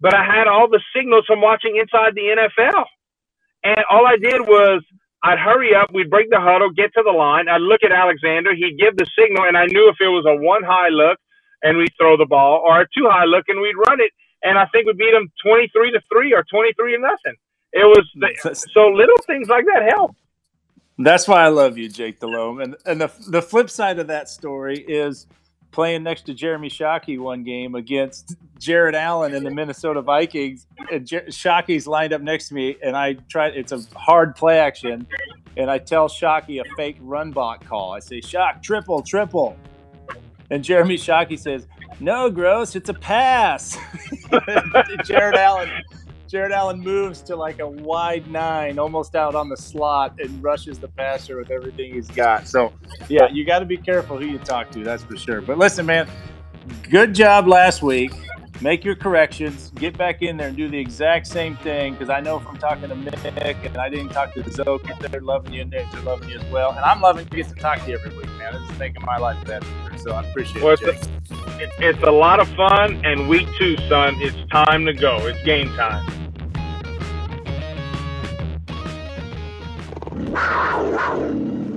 but 0.00 0.14
I 0.14 0.24
had 0.24 0.48
all 0.48 0.68
the 0.68 0.82
signals 0.96 1.24
from 1.26 1.40
watching 1.40 1.76
inside 1.76 2.14
the 2.14 2.36
NFL. 2.36 2.84
And 3.64 3.78
all 3.90 4.06
I 4.06 4.16
did 4.16 4.42
was 4.42 4.82
I'd 5.22 5.38
hurry 5.38 5.74
up, 5.74 5.92
we'd 5.92 6.08
break 6.08 6.30
the 6.30 6.40
huddle, 6.40 6.70
get 6.70 6.94
to 6.94 7.02
the 7.04 7.12
line, 7.12 7.48
I'd 7.48 7.60
look 7.60 7.82
at 7.84 7.92
Alexander, 7.92 8.54
he'd 8.54 8.78
give 8.78 8.96
the 8.96 9.06
signal, 9.18 9.44
and 9.44 9.56
I 9.56 9.66
knew 9.66 9.88
if 9.88 9.96
it 10.00 10.08
was 10.08 10.24
a 10.26 10.34
one 10.34 10.62
high 10.64 10.88
look 10.88 11.18
and 11.62 11.76
we'd 11.76 11.92
throw 11.98 12.16
the 12.16 12.26
ball, 12.26 12.62
or 12.64 12.80
a 12.80 12.86
two 12.96 13.06
high 13.08 13.26
look 13.26 13.44
and 13.48 13.60
we'd 13.60 13.76
run 13.76 14.00
it, 14.00 14.12
and 14.42 14.58
I 14.58 14.66
think 14.72 14.86
we 14.86 14.94
beat 14.94 15.12
them 15.12 15.30
twenty 15.44 15.68
three 15.74 15.90
to 15.92 16.00
three 16.10 16.32
or 16.32 16.44
twenty 16.50 16.72
three 16.72 16.96
to 16.96 17.02
nothing. 17.02 17.36
It 17.72 17.84
was 17.84 18.08
the, 18.16 18.54
so 18.72 18.88
little 18.88 19.18
things 19.26 19.48
like 19.48 19.64
that 19.66 19.92
help. 19.94 20.16
That's 20.98 21.28
why 21.28 21.44
I 21.44 21.48
love 21.48 21.78
you, 21.78 21.88
Jake 21.88 22.20
Delhomme. 22.20 22.60
And 22.60 22.76
and 22.86 23.00
the 23.00 23.10
the 23.28 23.42
flip 23.42 23.70
side 23.70 23.98
of 23.98 24.06
that 24.08 24.28
story 24.28 24.78
is 24.78 25.26
playing 25.70 26.02
next 26.02 26.22
to 26.26 26.34
Jeremy 26.34 26.68
Shockey 26.68 27.18
one 27.18 27.42
game 27.42 27.74
against 27.74 28.36
Jared 28.58 28.94
Allen 28.94 29.34
and 29.34 29.44
the 29.44 29.50
Minnesota 29.50 30.02
Vikings. 30.02 30.66
And 30.90 31.06
Jer- 31.06 31.26
Shockey's 31.26 31.86
lined 31.86 32.12
up 32.12 32.22
next 32.22 32.48
to 32.48 32.54
me, 32.54 32.76
and 32.82 32.96
I 32.96 33.14
try. 33.28 33.48
It's 33.48 33.72
a 33.72 33.80
hard 33.96 34.36
play 34.36 34.58
action, 34.58 35.06
and 35.56 35.70
I 35.70 35.78
tell 35.78 36.08
Shockey 36.08 36.60
a 36.60 36.64
fake 36.76 36.96
run 37.00 37.30
block 37.30 37.64
call. 37.64 37.92
I 37.92 38.00
say, 38.00 38.20
"Shock, 38.20 38.62
triple, 38.62 39.02
triple," 39.02 39.56
and 40.50 40.62
Jeremy 40.64 40.96
Shockey 40.96 41.38
says, 41.38 41.66
"No, 42.00 42.30
gross, 42.30 42.74
it's 42.76 42.88
a 42.88 42.94
pass." 42.94 43.76
Jared 45.04 45.36
Allen. 45.36 45.70
Jared 46.30 46.52
Allen 46.52 46.78
moves 46.78 47.22
to 47.22 47.34
like 47.34 47.58
a 47.58 47.66
wide 47.66 48.30
nine, 48.30 48.78
almost 48.78 49.16
out 49.16 49.34
on 49.34 49.48
the 49.48 49.56
slot, 49.56 50.14
and 50.20 50.40
rushes 50.40 50.78
the 50.78 50.86
passer 50.86 51.36
with 51.36 51.50
everything 51.50 51.92
he's 51.92 52.06
got. 52.06 52.46
So, 52.46 52.72
yeah, 53.08 53.26
you 53.32 53.44
got 53.44 53.58
to 53.58 53.64
be 53.64 53.76
careful 53.76 54.16
who 54.16 54.26
you 54.26 54.38
talk 54.38 54.70
to. 54.70 54.84
That's 54.84 55.02
for 55.02 55.16
sure. 55.16 55.40
But 55.40 55.58
listen, 55.58 55.86
man, 55.86 56.08
good 56.88 57.16
job 57.16 57.48
last 57.48 57.82
week. 57.82 58.12
Make 58.62 58.84
your 58.84 58.94
corrections. 58.94 59.72
Get 59.76 59.96
back 59.96 60.20
in 60.20 60.36
there 60.36 60.48
and 60.48 60.56
do 60.56 60.68
the 60.68 60.78
exact 60.78 61.26
same 61.26 61.56
thing. 61.56 61.94
Because 61.94 62.10
I 62.10 62.20
know 62.20 62.38
from 62.38 62.58
talking 62.58 62.90
to 62.90 62.94
Mick 62.94 63.64
and 63.64 63.78
I 63.78 63.88
didn't 63.88 64.10
talk 64.10 64.34
to 64.34 64.50
Zoke, 64.50 64.82
they're 65.00 65.20
loving 65.22 65.54
you 65.54 65.62
and 65.62 65.70
they're 65.70 65.86
loving 66.02 66.28
you 66.28 66.38
as 66.38 66.44
well. 66.52 66.72
And 66.72 66.80
I'm 66.80 67.00
loving 67.00 67.26
to 67.26 67.36
get 67.36 67.48
to 67.48 67.54
talk 67.54 67.82
to 67.84 67.90
you 67.90 67.98
every 67.98 68.14
week, 68.14 68.28
man. 68.36 68.52
This 68.52 68.70
is 68.70 68.78
making 68.78 69.02
my 69.06 69.16
life 69.16 69.42
better. 69.46 69.66
So 69.96 70.12
I 70.12 70.28
appreciate 70.28 70.62
well, 70.62 70.74
it. 70.74 70.82
It's 70.82 71.06
a, 71.06 71.88
it's 71.88 72.02
a 72.02 72.10
lot 72.10 72.38
of 72.38 72.48
fun. 72.50 73.02
And 73.04 73.28
week 73.30 73.48
two, 73.58 73.76
son, 73.88 74.16
it's 74.18 74.36
time 74.50 74.84
to 74.84 74.92
go. 74.92 75.26
It's 75.26 75.42
game 75.42 75.68
time. 75.76 76.06
Wow. 80.32 81.69